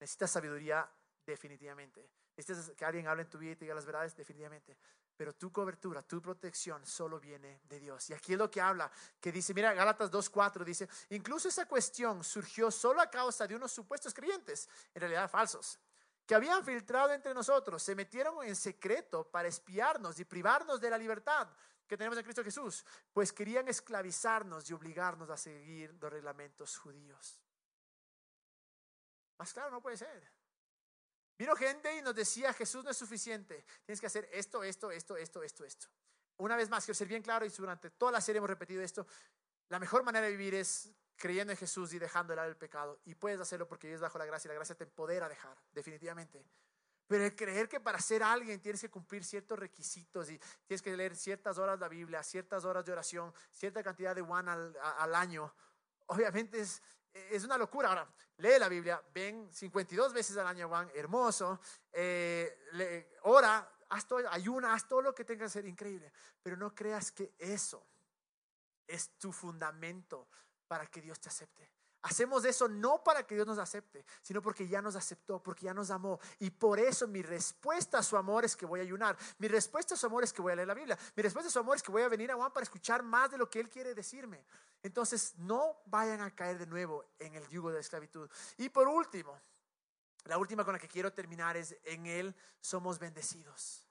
[0.00, 0.90] Necesitas sabiduría
[1.24, 2.10] definitivamente.
[2.36, 4.76] Necesitas que alguien hable en tu vida y te diga las verdades definitivamente.
[5.16, 8.10] Pero tu cobertura, tu protección solo viene de Dios.
[8.10, 12.24] Y aquí es lo que habla, que dice, mira, Gálatas 2.4 dice, incluso esa cuestión
[12.24, 15.78] surgió solo a causa de unos supuestos creyentes, en realidad falsos,
[16.26, 20.98] que habían filtrado entre nosotros, se metieron en secreto para espiarnos y privarnos de la
[20.98, 21.48] libertad
[21.86, 27.38] que tenemos en Cristo Jesús, pues querían esclavizarnos y obligarnos a seguir los reglamentos judíos.
[29.38, 30.33] Más claro no puede ser.
[31.36, 35.16] Vino gente y nos decía, Jesús no es suficiente, tienes que hacer esto, esto, esto,
[35.16, 35.86] esto, esto, esto.
[36.36, 39.06] Una vez más, quiero ser bien claro y durante toda la serie hemos repetido esto,
[39.68, 43.00] la mejor manera de vivir es creyendo en Jesús y dejando el lado del pecado.
[43.04, 45.56] Y puedes hacerlo porque Dios bajo la gracia y la gracia te empodera a dejar,
[45.72, 46.44] definitivamente.
[47.06, 50.96] Pero el creer que para ser alguien tienes que cumplir ciertos requisitos y tienes que
[50.96, 55.14] leer ciertas horas de la Biblia, ciertas horas de oración, cierta cantidad de one al
[55.14, 55.52] año,
[56.06, 56.82] obviamente es,
[57.14, 57.88] es una locura.
[57.88, 61.60] Ahora, lee la Biblia, ven 52 veces al año, Juan, hermoso,
[61.92, 66.12] eh, ora, haz todo, ayuna, haz todo lo que tengas que hacer, increíble.
[66.42, 67.86] Pero no creas que eso
[68.86, 70.28] es tu fundamento
[70.66, 71.70] para que Dios te acepte.
[72.04, 75.72] Hacemos eso no para que Dios nos acepte, sino porque ya nos aceptó, porque ya
[75.72, 76.20] nos amó.
[76.38, 79.16] Y por eso mi respuesta a su amor es que voy a ayunar.
[79.38, 80.98] Mi respuesta a su amor es que voy a leer la Biblia.
[81.16, 83.30] Mi respuesta a su amor es que voy a venir a Juan para escuchar más
[83.30, 84.44] de lo que Él quiere decirme.
[84.82, 88.28] Entonces, no vayan a caer de nuevo en el yugo de la esclavitud.
[88.58, 89.40] Y por último,
[90.24, 93.83] la última con la que quiero terminar es, en Él somos bendecidos.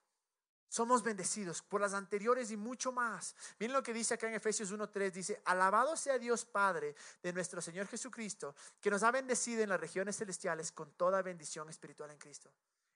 [0.73, 3.36] Somos bendecidos por las anteriores y mucho más.
[3.59, 5.12] Miren lo que dice acá en Efesios 1.3.
[5.12, 9.79] Dice, alabado sea Dios Padre de nuestro Señor Jesucristo, que nos ha bendecido en las
[9.79, 12.51] regiones celestiales con toda bendición espiritual en Cristo.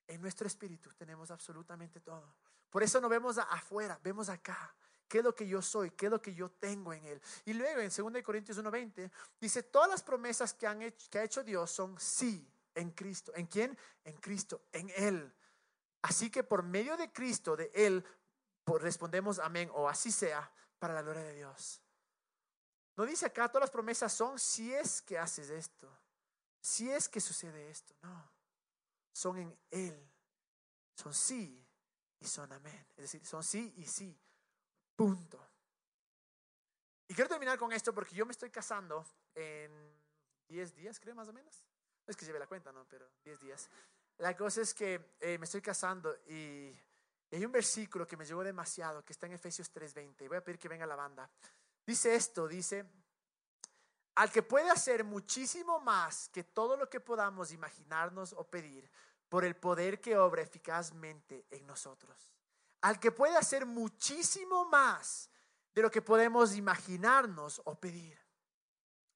[0.08, 2.34] En nuestro espíritu tenemos absolutamente todo.
[2.72, 4.76] Por eso no vemos afuera, vemos acá.
[5.08, 5.92] ¿Qué es lo que yo soy?
[5.92, 7.22] ¿Qué es lo que yo tengo en Él?
[7.46, 11.24] Y luego en 2 Corintios 1.20 dice, todas las promesas que, han hecho, que ha
[11.24, 13.34] hecho Dios son sí en Cristo.
[13.36, 13.78] ¿En quién?
[14.04, 15.32] En Cristo, en Él
[16.08, 18.02] Así que por medio de Cristo, de Él,
[18.80, 20.50] respondemos amén o así sea
[20.80, 21.82] para la gloria de Dios.
[22.96, 25.92] No dice acá, todas las promesas son si es que haces esto,
[26.62, 27.94] si es que sucede esto.
[28.02, 28.32] No,
[29.12, 30.10] son en Él.
[30.96, 31.62] Son sí
[32.22, 32.88] y son amén.
[32.96, 34.18] Es decir, son sí y sí.
[34.96, 35.46] Punto.
[37.10, 39.06] Y quiero terminar con esto porque yo me estoy casando
[39.36, 40.02] en
[40.48, 41.66] 10 días, creo más o menos.
[42.06, 43.70] No es que lleve la cuenta, no, pero 10 días.
[44.18, 46.76] La cosa es que eh, me estoy casando y
[47.32, 50.28] hay un versículo que me llegó demasiado, que está en Efesios 3:20.
[50.28, 51.30] Voy a pedir que venga la banda.
[51.86, 52.86] Dice esto, dice,
[54.16, 58.90] al que puede hacer muchísimo más que todo lo que podamos imaginarnos o pedir,
[59.30, 62.34] por el poder que obra eficazmente en nosotros.
[62.82, 65.30] Al que puede hacer muchísimo más
[65.76, 68.18] de lo que podemos imaginarnos o pedir.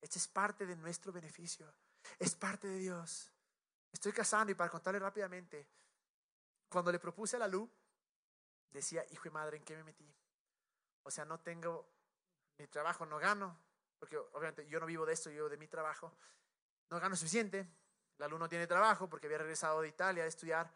[0.01, 1.73] Este es parte de nuestro beneficio.
[2.19, 3.31] Es parte de Dios.
[3.91, 5.67] Estoy casando y para contarle rápidamente,
[6.69, 7.69] cuando le propuse a la luz,
[8.71, 10.09] decía, hijo y madre, ¿en qué me metí?
[11.03, 11.87] O sea, no tengo
[12.57, 13.57] mi trabajo, no gano,
[13.99, 16.13] porque obviamente yo no vivo de esto, yo de mi trabajo.
[16.89, 17.67] No gano suficiente.
[18.17, 20.71] La luz no tiene trabajo porque había regresado de Italia a estudiar.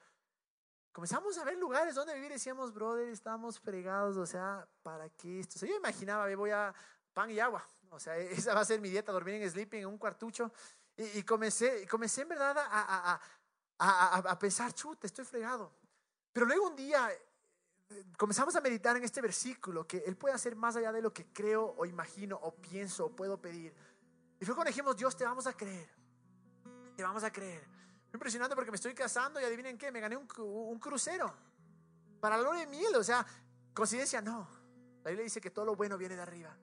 [0.91, 5.41] Comenzamos a ver lugares donde vivir y decíamos, brother, estamos fregados, o sea, ¿para qué
[5.41, 5.55] esto?
[5.55, 6.73] O sea, yo imaginaba, voy a
[7.13, 9.87] pan y agua, o sea, esa va a ser mi dieta, dormir en sleeping, en
[9.87, 10.51] un cuartucho.
[10.97, 13.19] Y, comencé, comencé en verdad a,
[13.79, 15.73] a, a, pensar, chute, estoy fregado.
[16.31, 17.09] Pero luego un día
[17.89, 21.13] eh, comenzamos a meditar en este versículo, que Él puede hacer más allá de lo
[21.13, 23.73] que creo o imagino o pienso o puedo pedir.
[24.39, 25.89] Y fue cuando dijimos, Dios, te vamos a creer.
[26.95, 27.63] Te vamos a creer.
[28.09, 31.33] Fue impresionante porque me estoy casando y adivinen qué, me gané un, un crucero
[32.21, 32.95] para la luna de miel.
[32.95, 33.25] O sea,
[33.73, 34.47] coincidencia, no.
[35.03, 36.57] La Biblia dice que todo lo bueno viene de arriba.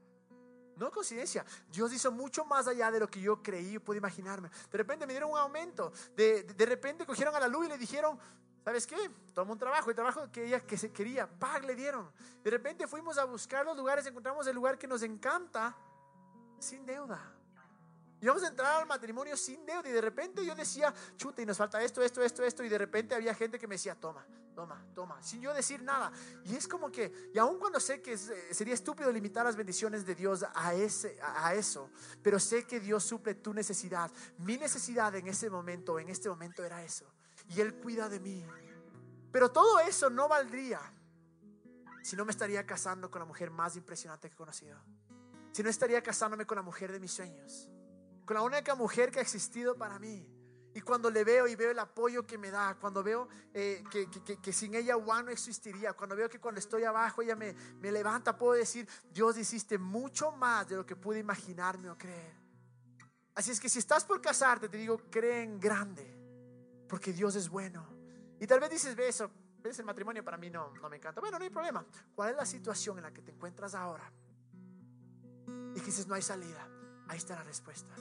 [0.83, 1.45] No coincidencia.
[1.71, 4.51] Dios hizo mucho más allá de lo que yo creí y pude imaginarme.
[4.69, 5.93] De repente me dieron un aumento.
[6.17, 8.19] De, de, repente cogieron a la luz y le dijeron,
[8.65, 8.97] ¿sabes qué?
[9.33, 9.91] Toma un trabajo.
[9.91, 11.65] El trabajo que ella que se quería, ¡pag!
[11.65, 12.11] le dieron.
[12.43, 15.73] De repente fuimos a buscar los lugares, encontramos el lugar que nos encanta
[16.59, 17.33] sin deuda.
[18.21, 19.89] Y vamos a entrar al matrimonio sin deuda.
[19.89, 22.65] Y de repente yo decía, chuta, y nos falta esto, esto, esto, esto.
[22.65, 26.13] Y de repente había gente que me decía, toma, toma, toma, sin yo decir nada.
[26.45, 28.19] Y es como que, y aun cuando sé que eh,
[28.53, 31.91] sería estúpido limitar las bendiciones de Dios a, ese, a eso,
[32.23, 34.11] pero sé que Dios suple tu necesidad.
[34.39, 37.07] Mi necesidad en ese momento, en este momento era eso.
[37.49, 38.45] Y Él cuida de mí.
[39.31, 40.81] Pero todo eso no valdría
[42.03, 44.79] si no me estaría casando con la mujer más impresionante que he conocido.
[45.53, 47.69] Si no estaría casándome con la mujer de mis sueños
[48.25, 50.29] con la única mujer que ha existido para mí.
[50.85, 54.37] Cuando le veo y veo el apoyo que me da, cuando veo eh, que, que,
[54.39, 57.93] que, sin ella Juan no existiría, cuando veo que cuando estoy abajo ella me, me
[57.93, 62.35] levanta, puedo decir, Dios hiciste mucho más de lo que pude imaginarme o creer.
[63.35, 66.19] Así es que si estás por casarte, te digo, cree en grande,
[66.89, 67.87] porque Dios es bueno.
[68.39, 69.31] Y tal vez dices, ve eso,
[69.63, 71.21] ves el matrimonio para mí no, no me encanta.
[71.21, 71.87] Bueno, no hay problema.
[72.15, 74.13] ¿Cuál es la situación en la que te encuentras ahora?
[75.75, 76.69] Y dices, no hay salida.
[77.09, 77.95] Ahí está la respuesta.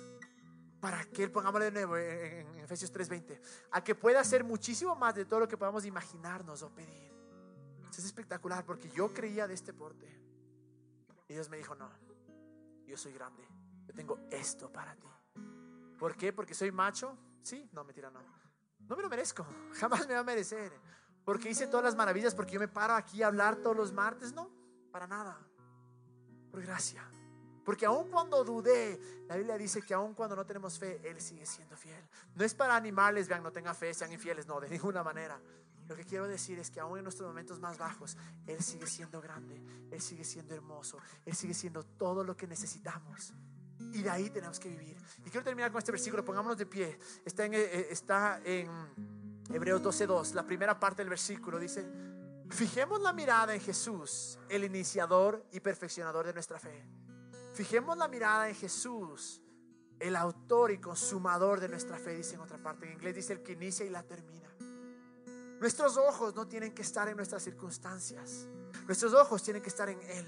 [0.82, 3.39] Para que Él, pongámosle de nuevo en, Efesios 3:20,
[3.71, 7.11] a que pueda hacer muchísimo más de todo lo que podamos imaginarnos o pedir.
[7.91, 10.07] es espectacular porque yo creía de este porte.
[11.27, 11.89] Y Dios me dijo, no,
[12.88, 13.47] yo soy grande.
[13.88, 15.07] Yo tengo esto para ti.
[15.99, 16.34] ¿Por qué?
[16.34, 17.15] Porque soy macho.
[17.43, 18.19] Sí, no, mentira, no.
[18.88, 19.45] No me lo merezco.
[19.73, 20.71] Jamás me va a merecer.
[21.23, 24.34] Porque hice todas las maravillas, porque yo me paro aquí a hablar todos los martes.
[24.34, 24.49] No,
[24.91, 25.38] para nada.
[26.49, 27.07] Por gracia.
[27.64, 31.45] Porque aun cuando dudé, la Biblia dice que aun cuando no tenemos fe, Él sigue
[31.45, 32.03] siendo fiel.
[32.36, 35.39] No es para animales, vean, no tengan fe, sean infieles, no, de ninguna manera.
[35.88, 39.22] Lo que quiero decir es que aún en nuestros momentos más bajos, Él sigue siendo
[39.22, 43.34] grande, Él sigue siendo hermoso, Él sigue siendo todo lo que necesitamos.
[43.93, 44.97] Y de ahí tenemos que vivir.
[45.26, 46.97] Y quiero terminar con este versículo, pongámonos de pie.
[47.26, 48.70] Está en, eh, está en
[49.51, 51.86] Hebreos 12.2, la primera parte del versículo dice,
[52.49, 56.86] fijemos la mirada en Jesús, el iniciador y perfeccionador de nuestra fe
[57.54, 59.41] Fijemos la mirada en Jesús,
[59.99, 62.86] el autor y consumador de nuestra fe, dice en otra parte.
[62.86, 64.49] En inglés dice el que inicia y la termina.
[65.60, 68.47] Nuestros ojos no tienen que estar en nuestras circunstancias.
[68.88, 70.26] Nuestros ojos tienen que estar en Él,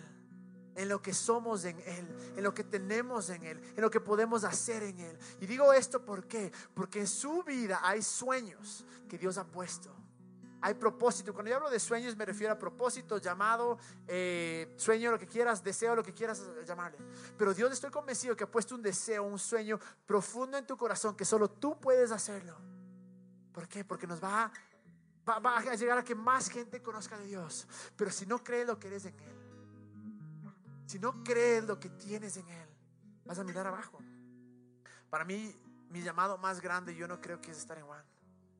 [0.75, 3.99] en lo que somos en Él, en lo que tenemos en Él, en lo que
[3.99, 5.17] podemos hacer en Él.
[5.39, 6.51] Y digo esto ¿por qué?
[6.75, 10.02] Porque en su vida hay sueños que Dios ha puesto
[10.63, 11.33] hay propósito.
[11.33, 15.61] Cuando yo hablo de sueños me refiero a propósito, llamado, eh, sueño, lo que quieras,
[15.61, 16.97] deseo, lo que quieras llamarle.
[17.37, 21.17] Pero Dios estoy convencido que ha puesto un deseo, un sueño profundo en tu corazón
[21.17, 22.57] que solo tú puedes hacerlo.
[23.51, 23.83] ¿Por qué?
[23.83, 24.49] Porque nos va,
[25.27, 27.67] va, va a llegar a que más gente conozca de Dios.
[27.97, 29.35] Pero si no crees lo que eres en Él,
[30.85, 32.69] si no crees lo que tienes en Él,
[33.25, 33.99] vas a mirar abajo.
[35.09, 35.53] Para mí,
[35.89, 38.05] mi llamado más grande yo no creo que es estar en Juan.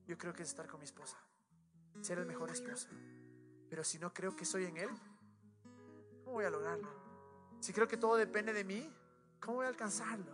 [0.05, 1.17] Yo creo que es estar con mi esposa
[2.01, 2.89] ser el mejor esposo.
[3.69, 4.89] Pero si no creo que soy en Él,
[6.23, 6.89] ¿cómo voy a lograrlo?
[7.59, 8.93] Si creo que todo depende de mí,
[9.39, 10.31] ¿cómo voy a alcanzarlo?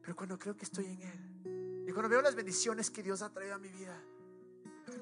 [0.00, 3.30] Pero cuando creo que estoy en Él y cuando veo las bendiciones que Dios ha
[3.30, 4.00] traído a mi vida,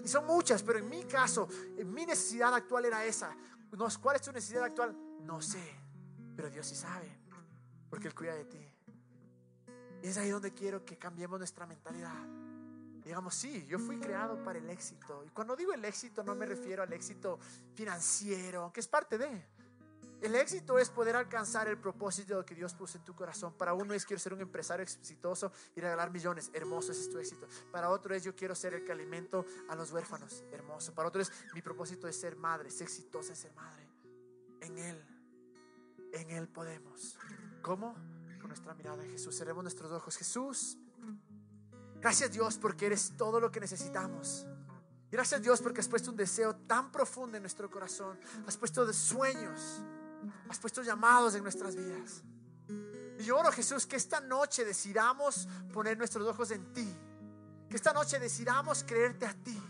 [0.03, 3.37] y son muchas, pero en mi caso, en mi necesidad actual era esa.
[4.01, 4.97] ¿Cuál es tu necesidad actual?
[5.21, 5.63] No sé,
[6.35, 7.11] pero Dios sí sabe,
[7.91, 8.73] porque Él cuida de ti.
[10.03, 12.46] Y es ahí donde quiero que cambiemos nuestra mentalidad
[13.07, 15.23] digamos, sí, yo fui creado para el éxito.
[15.25, 17.39] Y cuando digo el éxito no me refiero al éxito
[17.73, 19.47] financiero, aunque es parte de,
[20.21, 23.53] El éxito es poder alcanzar el propósito que Dios puso en tu corazón.
[23.53, 26.51] Para uno es quiero ser un empresario exitoso y regalar millones.
[26.53, 27.47] Hermoso, ese es tu éxito.
[27.71, 30.43] Para otro es yo quiero ser el que alimento a los huérfanos.
[30.51, 30.93] Hermoso.
[30.93, 33.87] Para otro es mi propósito es ser madre, ser exitosa es ser madre.
[34.63, 35.01] En Él,
[36.13, 37.17] en Él podemos.
[37.63, 37.95] ¿Cómo?
[38.41, 39.37] Con nuestra mirada en Jesús.
[39.37, 40.17] Cerremos nuestros ojos.
[40.17, 40.77] Jesús,
[42.01, 44.47] gracias Dios porque eres todo lo que necesitamos.
[45.11, 48.19] Gracias Dios porque has puesto un deseo tan profundo en nuestro corazón.
[48.47, 49.81] Has puesto sueños
[50.49, 52.23] has puesto llamados en nuestras vidas.
[53.19, 56.97] Y yo oro, Jesús, que esta noche decidamos poner nuestros ojos en ti.
[57.69, 59.61] Que esta noche decidamos creerte a ti.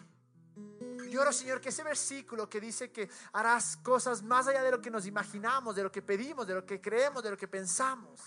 [1.11, 4.83] Yo oro, Señor, que ese versículo que dice que harás cosas más allá de lo
[4.83, 8.21] que nos imaginamos, de lo que pedimos, de lo que creemos, de lo que pensamos.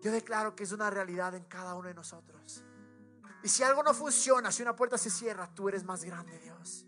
[0.00, 2.62] Yo declaro que es una realidad en cada uno de nosotros.
[3.46, 6.84] Y si algo no funciona, si una puerta se cierra, tú eres más grande, Dios.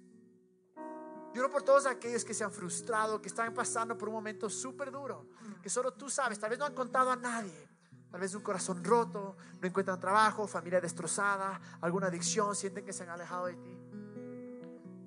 [1.33, 4.91] Yo por todos aquellos que se han frustrado, que están pasando por un momento súper
[4.91, 5.29] duro,
[5.63, 7.69] que solo tú sabes, tal vez no han contado a nadie.
[8.11, 13.05] Tal vez un corazón roto, no encuentran trabajo, familia destrozada, alguna adicción, sienten que se
[13.05, 13.79] han alejado de ti.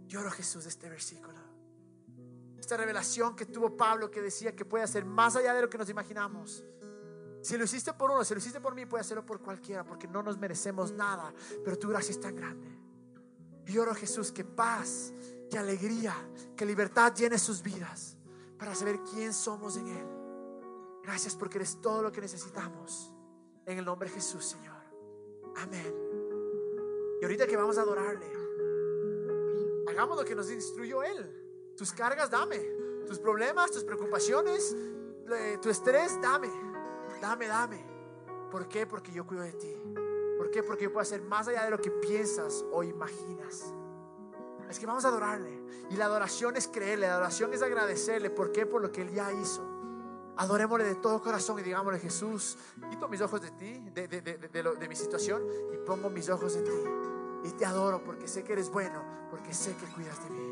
[0.07, 1.37] Lloro Jesús este versículo.
[2.57, 5.77] Esta revelación que tuvo Pablo que decía que puede hacer más allá de lo que
[5.77, 6.63] nos imaginamos.
[7.41, 10.07] Si lo hiciste por uno, si lo hiciste por mí, puede hacerlo por cualquiera, porque
[10.07, 11.33] no nos merecemos nada,
[11.63, 12.67] pero tu gracia es tan grande.
[13.65, 15.13] Y oro Jesús que paz
[15.51, 16.15] que alegría,
[16.55, 18.15] que libertad llene sus vidas
[18.57, 20.07] para saber quién somos en Él.
[21.03, 23.13] Gracias porque eres todo lo que necesitamos.
[23.65, 24.81] En el nombre de Jesús, Señor.
[25.57, 25.93] Amén.
[27.19, 28.25] Y ahorita que vamos a adorarle,
[29.89, 31.73] hagamos lo que nos instruyó Él.
[31.75, 32.59] Tus cargas, dame.
[33.05, 34.75] Tus problemas, tus preocupaciones,
[35.61, 36.70] tu estrés, dame.
[37.21, 37.85] Dame, dame.
[38.49, 38.85] ¿Por qué?
[38.85, 39.73] Porque yo cuido de ti.
[40.37, 40.63] ¿Por qué?
[40.63, 43.73] Porque yo puedo hacer más allá de lo que piensas o imaginas.
[44.69, 45.61] Es que vamos a adorarle.
[45.89, 48.29] Y la adoración es creerle, la adoración es agradecerle.
[48.29, 48.65] ¿Por qué?
[48.65, 49.61] Por lo que Él ya hizo.
[50.37, 52.57] Adorémosle de todo corazón y digámosle, Jesús,
[52.89, 55.43] quito mis ojos de ti, de, de, de, de, mi situación,
[55.73, 57.49] y pongo mis ojos en ti.
[57.49, 60.50] Y te adoro porque sé que eres bueno, porque sé que cuidas de mí.